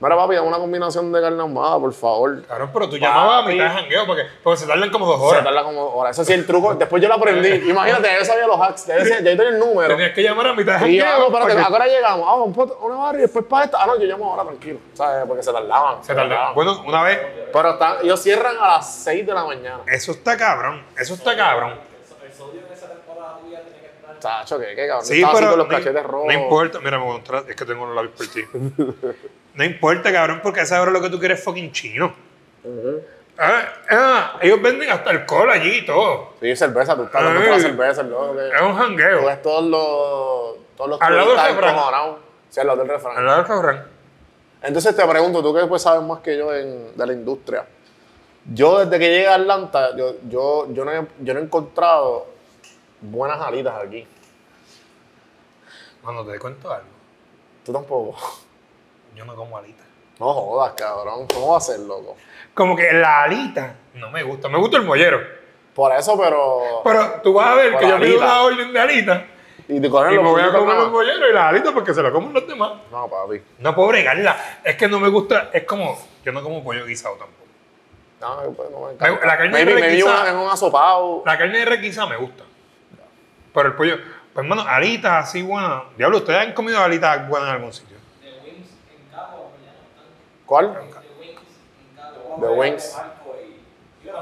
[0.00, 2.42] Mira, papi, dame una combinación de carne ahumada, por favor.
[2.46, 5.26] Cabrón, pero tú llamabas a mitad de jangueo porque, porque se tardan como dos Se
[5.26, 5.42] horas.
[5.44, 6.16] tarda como horas.
[6.16, 6.72] Eso sí, el truco.
[6.76, 7.48] Después yo lo aprendí.
[7.70, 8.86] Imagínate, ya yo sabía los hacks.
[8.86, 9.88] Ya, yo tenía el número.
[9.96, 11.26] Tenías que llamar a mitad de Y yo, ah, no, jangueo.
[11.40, 12.26] espérate, ¿a que- qué hora llegamos?
[12.28, 13.82] Ah, un pot- una barra y después para esta.
[13.82, 14.78] Ah, no, yo llamo ahora, tranquilo.
[14.94, 15.24] ¿Sabes?
[15.26, 16.04] Porque se tardaban.
[16.04, 16.54] Se tardaban.
[16.54, 17.18] Bueno, una vez,
[17.52, 19.80] Pero están, ellos cierran a las 6 de la mañana.
[19.88, 20.84] eso está cabrón.
[20.96, 21.74] Eso está cabrón.
[22.24, 23.62] El sodio en esa temporada tuya
[24.18, 24.44] tenía que estar.
[24.44, 25.06] Chacho, ¿qué, qué cabrón?
[25.06, 26.26] Sí, pero los no, cachetes rojos.
[26.26, 26.78] no importa.
[26.80, 28.42] Mira, me voy a mostrar, es que tengo los labios por ti.
[29.54, 32.12] no importa, cabrón, porque a esa hora lo que tú quieres es fucking chino.
[33.40, 36.30] Ah, ah, ellos venden hasta alcohol allí y todo.
[36.40, 38.34] Sí, cerveza, tú estás por la cerveza, ¿no?
[38.34, 39.24] Que- Es un Tú jangueo.
[39.26, 41.76] ves todos los, todos los Al lado del refrán.
[42.48, 43.16] Sí, al lado del refrán.
[43.16, 43.88] Al lado del restaurante.
[44.60, 47.64] Entonces te pregunto, tú que pues sabes más que yo en- de la industria.
[48.52, 52.26] Yo desde que llegué a Atlanta, yo, yo, yo, no, he, yo no he encontrado
[53.00, 54.06] buenas alitas aquí.
[56.02, 56.86] Cuando te cuento algo,
[57.64, 58.16] Tú tampoco.
[59.14, 59.86] yo no como alitas.
[60.18, 61.26] No jodas, cabrón.
[61.32, 62.16] ¿Cómo va a ser, loco?
[62.54, 64.48] Como que la alita no me gusta.
[64.48, 65.20] Me gusta el mollero.
[65.74, 66.80] Por eso, pero...
[66.82, 69.26] Pero tú vas a ver que yo pido una orden de alita
[69.68, 70.88] Y te cogen y los me voy a comer más.
[70.88, 72.72] molleros y las alitas porque se lo comen los demás.
[72.90, 73.42] No, papi.
[73.58, 74.36] No puedo bregarla.
[74.64, 75.50] Es que no me gusta.
[75.52, 75.96] Es como.
[76.24, 77.38] Yo no como pollo guisado tampoco.
[78.20, 79.20] No, pues, no me encanta.
[79.20, 81.22] Me- la carne maybe requisa- una- en un asopado.
[81.24, 82.42] La carne de requisa me gusta.
[83.58, 83.96] Pero el pollo.
[84.32, 85.82] Pues, hermano, alitas así buenas.
[85.96, 87.96] Diablo, ¿ustedes han comido alitas buenas en algún sitio?
[88.22, 90.04] De Wings en Cabo, ya no están.
[90.46, 90.74] ¿Cuál?
[90.74, 90.80] De
[91.20, 91.40] Wings
[91.90, 92.36] en Cabo.
[92.40, 92.96] The Wings.
[94.04, 94.12] Yo.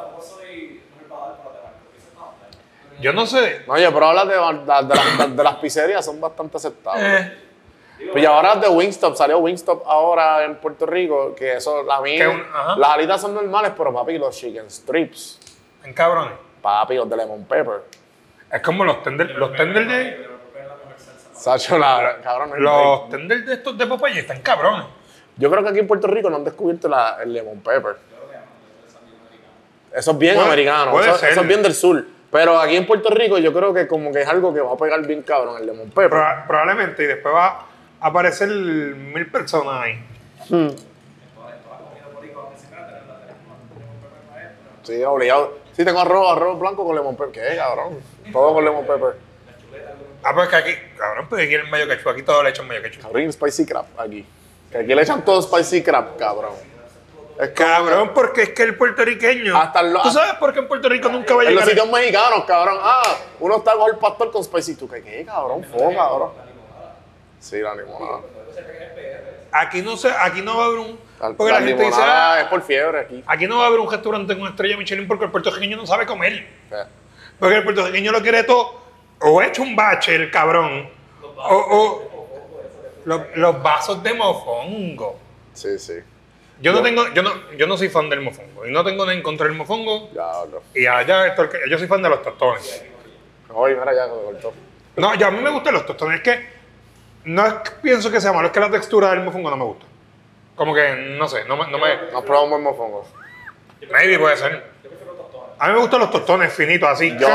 [2.99, 3.62] Yo no sé.
[3.66, 7.26] No, oye, pero habla de, de, de las- de las pizzerías, son bastante aceptables.
[7.26, 7.39] Eh,
[8.12, 12.16] Pues y ahora de Wingstop, salió Wingstop ahora en Puerto Rico, que eso, a mí,
[12.16, 12.76] Que un- ajá.
[12.76, 15.39] las alitas son normales, pero papi, los chicken strips,
[15.84, 16.34] en cabrones.
[16.62, 17.84] papi, los de lemon pepper.
[18.53, 20.26] Es como los tenders, los tenders de.
[21.34, 23.11] Sacho, la, cabrón, no Los break.
[23.11, 24.86] tenders de estos de Popeye están cabrones.
[25.36, 27.97] Yo creo que aquí en Puerto Rico no han descubierto la- el lemon pepper.
[29.92, 32.05] Eso es bien Puede- americano, puede eso, eso es bien del sur.
[32.30, 34.76] Pero aquí en Puerto Rico yo creo que como que es algo que va a
[34.76, 36.11] pegar bien cabrón, el lemon pepper.
[36.11, 37.47] Proba- probablemente, y después va
[38.01, 40.05] a aparecer mil personas ahí.
[40.49, 40.68] Hmm.
[44.82, 45.59] Sí, obligado.
[45.72, 47.32] Sí, tengo arroz, arroz blanco con lemon pepper.
[47.51, 47.99] ¿Qué, cabrón?
[48.33, 49.16] Todo con lemon pepper.
[50.22, 52.83] Ah, pues que aquí, cabrón, pues aquí el mayo quechua, aquí todo le echan mayo
[52.83, 53.03] quechua.
[53.03, 54.27] Cabrón, spicy crab aquí.
[54.70, 56.53] Que aquí le echan todo spicy crab, cabrón.
[57.39, 59.57] Es Cabrón, porque es que el puertorriqueño.
[59.57, 61.68] Hasta lo- ¿Tú sabes por qué en Puerto Rico nunca va a En los llegar?
[61.79, 62.79] sitios mexicanos, cabrón.
[62.81, 64.74] Ah, uno está con el pastor con spicy.
[64.74, 65.62] ¿Tú qué, qué cabrón?
[65.64, 66.31] Fo, cabrón.
[67.39, 68.20] Sí, la limonada.
[69.53, 70.99] Aquí no se, aquí no va a haber un.
[71.37, 73.22] Porque la la, gente dice, "Ah, es por fiebre aquí.
[73.27, 76.05] aquí no va a haber un restaurante con estrella Michelin porque el puertorriqueño no sabe
[76.07, 76.33] comer.
[76.70, 76.85] Eh,
[77.39, 78.80] Porque el puertorriqueño lo quiere todo.
[79.20, 80.89] O hecho un bache, el cabrón.
[81.37, 82.16] O, o
[83.05, 85.18] los, los vasos de mofongo.
[85.55, 85.95] Sí, sí.
[86.61, 88.66] Yo no tengo, yo no, yo no soy fan del mofongo.
[88.66, 90.11] Y no tengo nada en contra del mofongo.
[90.12, 90.62] Ya, bro.
[90.74, 91.34] Y allá,
[91.68, 92.84] yo soy fan de los tostones.
[93.51, 94.53] Oye, mira, ya me cortó.
[94.97, 96.16] No, yo a mí me gustan los tostones.
[96.16, 96.49] Es que
[97.24, 99.64] no es que pienso que sea malo, es que la textura del mofongo no me
[99.64, 99.87] gusta.
[100.55, 101.70] Como que, no sé, no me...
[101.70, 103.07] No me Nos probamos el mofongo.
[103.93, 104.64] maybe puede ser.
[105.59, 107.17] A mí me gustan los tostones finitos, así.
[107.19, 107.27] Yo,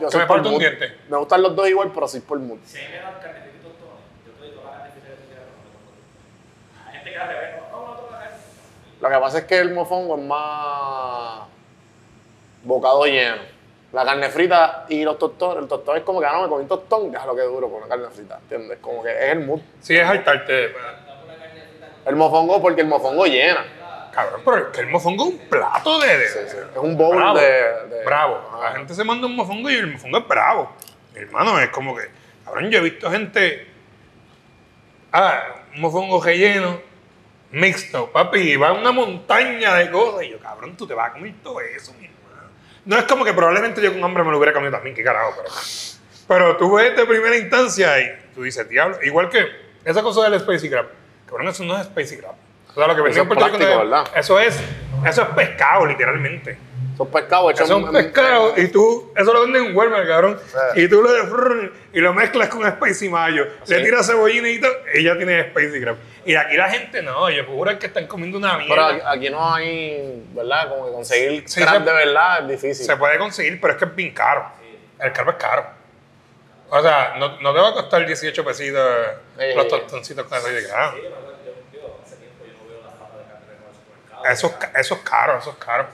[0.00, 0.96] yo que soy me falta un diente.
[1.08, 2.58] Me gustan los dos igual, pero soy por mood.
[2.64, 5.00] Si a mí me dan carnecita y tostones, yo te doy toda la carne que
[5.00, 5.46] quieras
[6.92, 7.10] gente
[7.70, 8.36] no, no, toda la carne.
[9.00, 11.48] Lo que pasa es que el mofongo es más
[12.62, 13.54] bocado lleno.
[13.92, 16.62] La carne frita y los tostones, el tostón es como que ah, no me comí
[16.62, 18.78] un tostón, déjalo que duro con una carne frita, ¿entiendes?
[18.80, 19.60] Como que es el mood.
[19.80, 20.74] Sí, es hartarte.
[22.06, 23.64] El mofongo porque el mofongo llena.
[24.14, 26.18] Cabrón, pero es que el mofongo es un plato de...
[26.18, 26.56] de- Sí, sí.
[26.72, 27.38] Es un bowl bravo.
[27.38, 27.46] de,
[27.88, 28.60] de- bravo.
[28.62, 30.72] La gente se manda un mofongo y el mofongo es bravo.
[31.14, 32.08] Hermano, es como que...
[32.44, 33.66] Cabrón, yo he visto gente...
[35.12, 35.42] Ah,
[35.74, 36.80] un mofongo relleno,
[37.52, 40.24] mixto, papi, y va a una montaña de cosas.
[40.24, 42.48] Y yo, cabrón, tú te vas a comer todo eso, mi hermano.
[42.84, 45.34] No es como que probablemente yo con hambre me lo hubiera comido también, qué carajo,
[45.36, 45.48] pero...
[46.26, 49.46] Pero tú ves de primera instancia y tú dices, diablo, igual que
[49.84, 50.86] esa cosa del Spicy Crab.
[51.26, 52.34] Cabrón, eso no es Spicy Crab.
[52.74, 54.04] O sea, lo que es en Puerto plástico.
[54.16, 54.58] Eso es,
[55.06, 56.58] eso es pescado, literalmente.
[56.96, 60.38] Son pescados hechos Eso es un pescado y tú, eso lo venden en Walmart, cabrón.
[60.46, 60.82] Sí.
[60.82, 61.10] Y tú lo
[61.92, 63.46] y lo mezclas con Spicy Mayo.
[63.66, 65.96] Le tiras cebollín y todo, y ya tienes Spicy Crab.
[66.24, 68.88] Y aquí la gente no, ellos juran que están comiendo una Pero mierda.
[68.88, 70.68] aquí, aquí no hay, ¿verdad?
[70.68, 72.86] Como que conseguir Sí, crab se- de verdad es difícil.
[72.86, 74.46] Se puede conseguir, pero es que es bien caro.
[75.00, 75.66] El crab es caro.
[76.70, 78.82] O sea, no, no te va a costar 18 pesitos
[79.56, 80.92] los tostoncitos con aceite de grano.
[84.30, 85.86] Eso, eso es caro, eso es caro.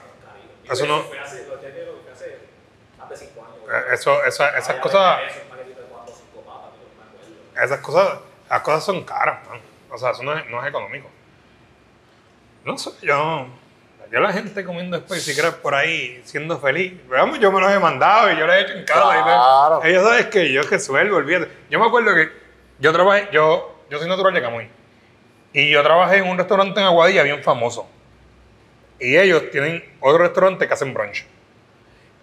[0.69, 2.37] Eso no, Fue hace, lo que lo que fue hace
[2.97, 3.85] más de 5 años.
[3.93, 5.19] eso, esa- esas cosas,
[7.61, 8.19] esas cosas,
[8.49, 9.59] las cosas son caras, man.
[9.91, 11.09] O sea, eso no es, no es económico.
[12.63, 13.47] No sé, yo,
[14.11, 17.79] yo la gente comiendo Spicy Crab por ahí, siendo feliz, vamos, yo me los he
[17.79, 19.23] mandado y yo los he hecho en casa.
[19.23, 19.83] Claro.
[19.83, 21.51] Ellos saben que yo resuelvo, olvídate.
[21.69, 22.31] Yo me acuerdo que
[22.79, 24.69] yo trabajé, yo, yo soy natural de Camuy.
[25.53, 27.89] Y yo trabajé en un restaurante en Aguadilla bien famoso.
[29.01, 31.25] Y ellos tienen otro restaurante que hacen brunch.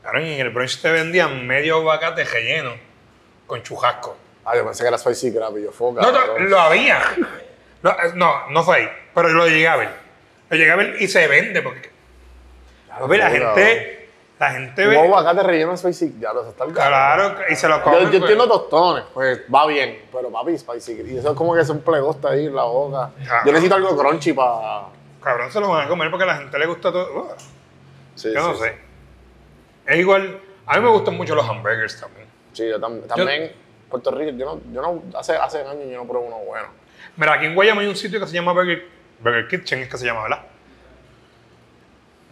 [0.04, 2.74] Ahora en el brunch te vendían medio bacate relleno
[3.46, 4.16] con chujasco.
[4.44, 6.00] Ah, yo pensé que era spicy crab y yo foca.
[6.00, 7.02] No, no, lo había.
[7.82, 9.90] No, eh, no, no fue ahí, pero lo llegué a ver.
[10.48, 11.90] Lo llegué a ver y se vende porque...
[12.88, 14.08] Papi, la gente,
[14.38, 14.98] la gente Un ve...
[15.00, 16.72] aguacate relleno spicy, ya lo está el.
[16.72, 18.00] Claro, y se lo Yo, comen.
[18.00, 18.20] yo pues.
[18.22, 21.02] entiendo tostones, pues va bien, pero papi, spicy.
[21.06, 23.10] Y eso es como que es un plegosta ahí en la boca.
[23.28, 23.42] Ah.
[23.44, 24.86] Yo necesito algo crunchy para.
[25.22, 27.22] Cabrón, se lo van a comer porque a la gente le gusta todo.
[27.22, 27.28] Uh,
[28.14, 28.76] Sí, yo no sí, sé.
[29.86, 30.40] Es igual...
[30.66, 32.26] A mí me gustan mucho los hamburgers también.
[32.52, 33.52] Sí, yo tam- también.
[33.88, 36.66] Puerto Rico, yo no, yo no, hace, hace años yo no pruebo uno bueno.
[37.16, 38.86] Mira, aquí en Guayama hay un sitio que se llama Burger,
[39.20, 40.42] Burger Kitchen, es que se llama, ¿verdad?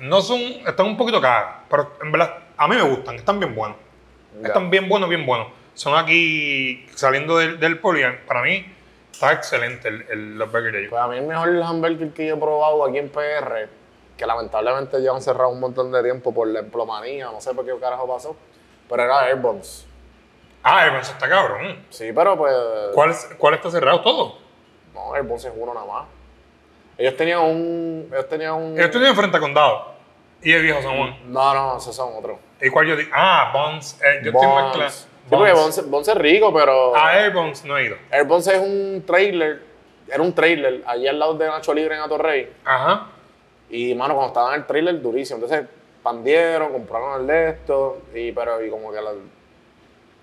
[0.00, 3.54] No son, están un poquito caros, pero en verdad a mí me gustan, están bien
[3.54, 3.78] buenos.
[4.42, 4.48] Ya.
[4.48, 5.48] Están bien buenos, bien buenos.
[5.74, 8.66] Son aquí saliendo del, del poli, para mí
[9.16, 10.90] está excelente el, el- los burgers de ellos.
[10.90, 13.68] Pues a mí el mejor hamburger que yo he probado aquí en PR,
[14.16, 17.72] que lamentablemente llevan cerrado un montón de tiempo por la emplomanía, no sé por qué
[17.80, 18.36] carajo pasó,
[18.88, 19.86] pero era Airbones.
[20.62, 21.84] Ah, Airbones está cabrón.
[21.90, 22.54] Sí, pero pues.
[22.94, 24.00] ¿Cuál, ¿Cuál está cerrado?
[24.02, 24.38] Todo.
[24.94, 26.04] No, Bonce es uno nada más.
[26.98, 28.08] Ellos tenían un.
[28.10, 28.78] Ellos tenían un.
[28.78, 29.94] Ellos tenían frente a Condado.
[30.42, 31.16] Y el viejo San Juan.
[31.32, 32.38] No, no, esos son otros.
[32.60, 33.10] ¿Y cuál yo digo?
[33.14, 34.00] Ah, Bones.
[34.02, 34.92] Eh, yo estoy más claro.
[35.28, 36.96] Sí, porque Bonce, Bonce es rico, pero.
[36.96, 37.96] Ah, Airbones no he ido.
[38.26, 39.62] Bonce es un trailer.
[40.08, 42.52] Era un trailer allí al lado de Nacho Libre en Atorrey.
[42.64, 43.08] Ajá.
[43.68, 45.40] Y, mano, cuando estaba en el trailer, durísimo.
[45.42, 45.66] Entonces,
[46.02, 48.02] pandieron, compraron el de esto.
[48.14, 49.12] Y, pero, y como que la-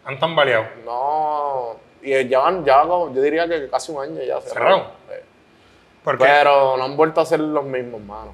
[0.06, 0.66] Han tambaleado.
[0.86, 1.76] no.
[2.02, 4.40] Y ya van, ya yo diría que casi un año ya.
[4.42, 4.84] ¿Cerraron?
[5.10, 5.16] Sí.
[6.04, 6.24] ¿Por qué?
[6.26, 8.34] Pero no han vuelto a ser los mismos, mano.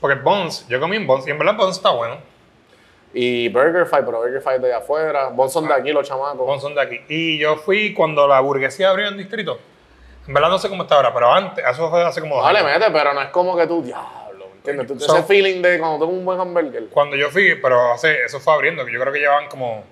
[0.00, 2.16] Porque Bones, yo comí en Bones y en verdad Bones está bueno.
[3.12, 5.28] Y Burger Fight, pero Burger Fight de allá afuera.
[5.30, 6.38] Bon son de aquí, los chamacos.
[6.46, 7.00] Bones son de aquí.
[7.08, 9.58] Y yo fui cuando la burguesía abrió en distrito.
[10.28, 12.52] En verdad no sé cómo está ahora, pero antes, eso fue hace como dos No
[12.52, 12.78] le años.
[12.78, 14.86] mete, pero no es como que tú, diablo, ¿entiendes?
[14.86, 16.86] Tú, So- ese feeling de cuando tengo un buen hamburger.
[16.90, 19.82] Cuando yo fui, pero hace, eso fue abriendo, que yo creo que llevaban como,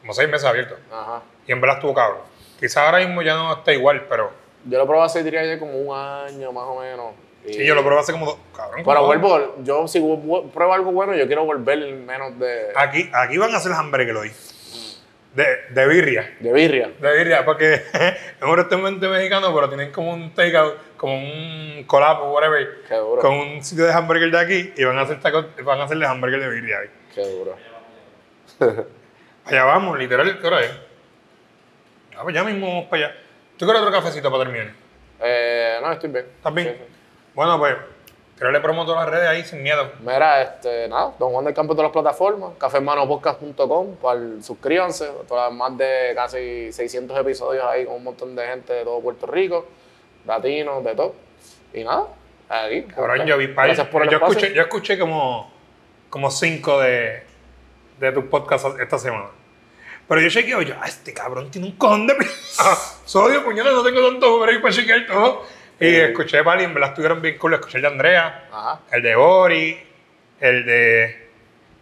[0.00, 0.78] como seis meses abiertos.
[0.92, 1.22] Ajá.
[1.48, 2.20] Y en verdad estuvo cabrón.
[2.60, 4.30] Quizás ahora mismo ya no está igual, pero
[4.66, 7.12] Yo lo probé hace, diría yo, como un año más o menos.
[7.48, 8.36] Y- sí, yo lo probé hace como dos.
[8.56, 13.38] Cabrón, Pero vuelvo, yo si pruebo algo bueno, yo quiero volver menos de, Aquí, aquí
[13.38, 14.32] van a hacer hamburgues hoy.
[15.34, 16.36] De, de birria.
[16.40, 16.90] de birria.
[17.00, 22.22] De birria, porque es un restaurante mexicano, pero tienen como un takeout, como un collab
[22.22, 23.22] o whatever, Qué duro.
[23.22, 26.06] con un sitio de hamburger de aquí y van a hacer tacos, van a hacerle
[26.06, 26.88] hamburger de birria ahí.
[27.14, 27.56] Qué duro.
[29.44, 30.72] Allá vamos, literal, ¿qué hora es?
[32.16, 33.16] Ah, pues ya mismo vamos para allá.
[33.56, 34.72] ¿Tú quieres otro cafecito para terminar?
[35.20, 36.26] Eh, no, estoy bien.
[36.36, 36.68] ¿Estás bien?
[36.68, 36.97] Sí, sí.
[37.38, 37.76] Bueno, pues,
[38.36, 39.92] tirarle promo a todas las redes ahí sin miedo.
[40.00, 45.52] Mira, este, nada, Don Juan del Campo en todas las plataformas, cafemanopodcast.com, para suscríbanse, todas
[45.52, 49.66] más de casi 600 episodios ahí con un montón de gente de todo Puerto Rico,
[50.26, 51.14] latinos, de todo.
[51.72, 52.08] Y nada,
[52.48, 52.82] aquí.
[52.92, 54.38] Cabrón, yo vi par- por el yo espacio.
[54.38, 55.48] escuché, yo escuché como,
[56.10, 57.22] como cinco de,
[58.00, 59.26] de tus podcasts esta semana.
[60.08, 62.14] Pero yo chequeo, yo, ah, este cabrón tiene un cojón de...
[62.58, 65.44] Ah, Sodio, puñal, no tengo tanto por ahí para chequear todo.
[65.80, 67.54] Y escuché par y en verdad estuvieron bien cool.
[67.54, 68.80] Escuché el de Andrea, Ajá.
[68.90, 69.80] el de Ori,
[70.40, 71.04] el de...
[71.04, 71.16] el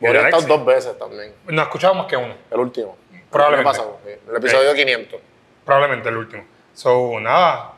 [0.01, 0.47] Voy de a estar Alexis.
[0.49, 2.34] dos veces también, No escuchamos más que uno.
[2.51, 2.97] el último.
[3.30, 3.70] Probablemente.
[3.70, 5.20] El, pasado, el episodio 500.
[5.64, 6.44] Probablemente el último.
[6.74, 7.72] So, nada.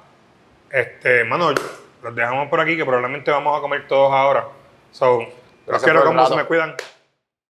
[0.71, 1.53] Este, mano,
[2.03, 4.47] los dejamos por aquí que probablemente vamos a comer todos ahora.
[4.93, 5.21] So,
[5.66, 6.75] los quiero como se me cuidan.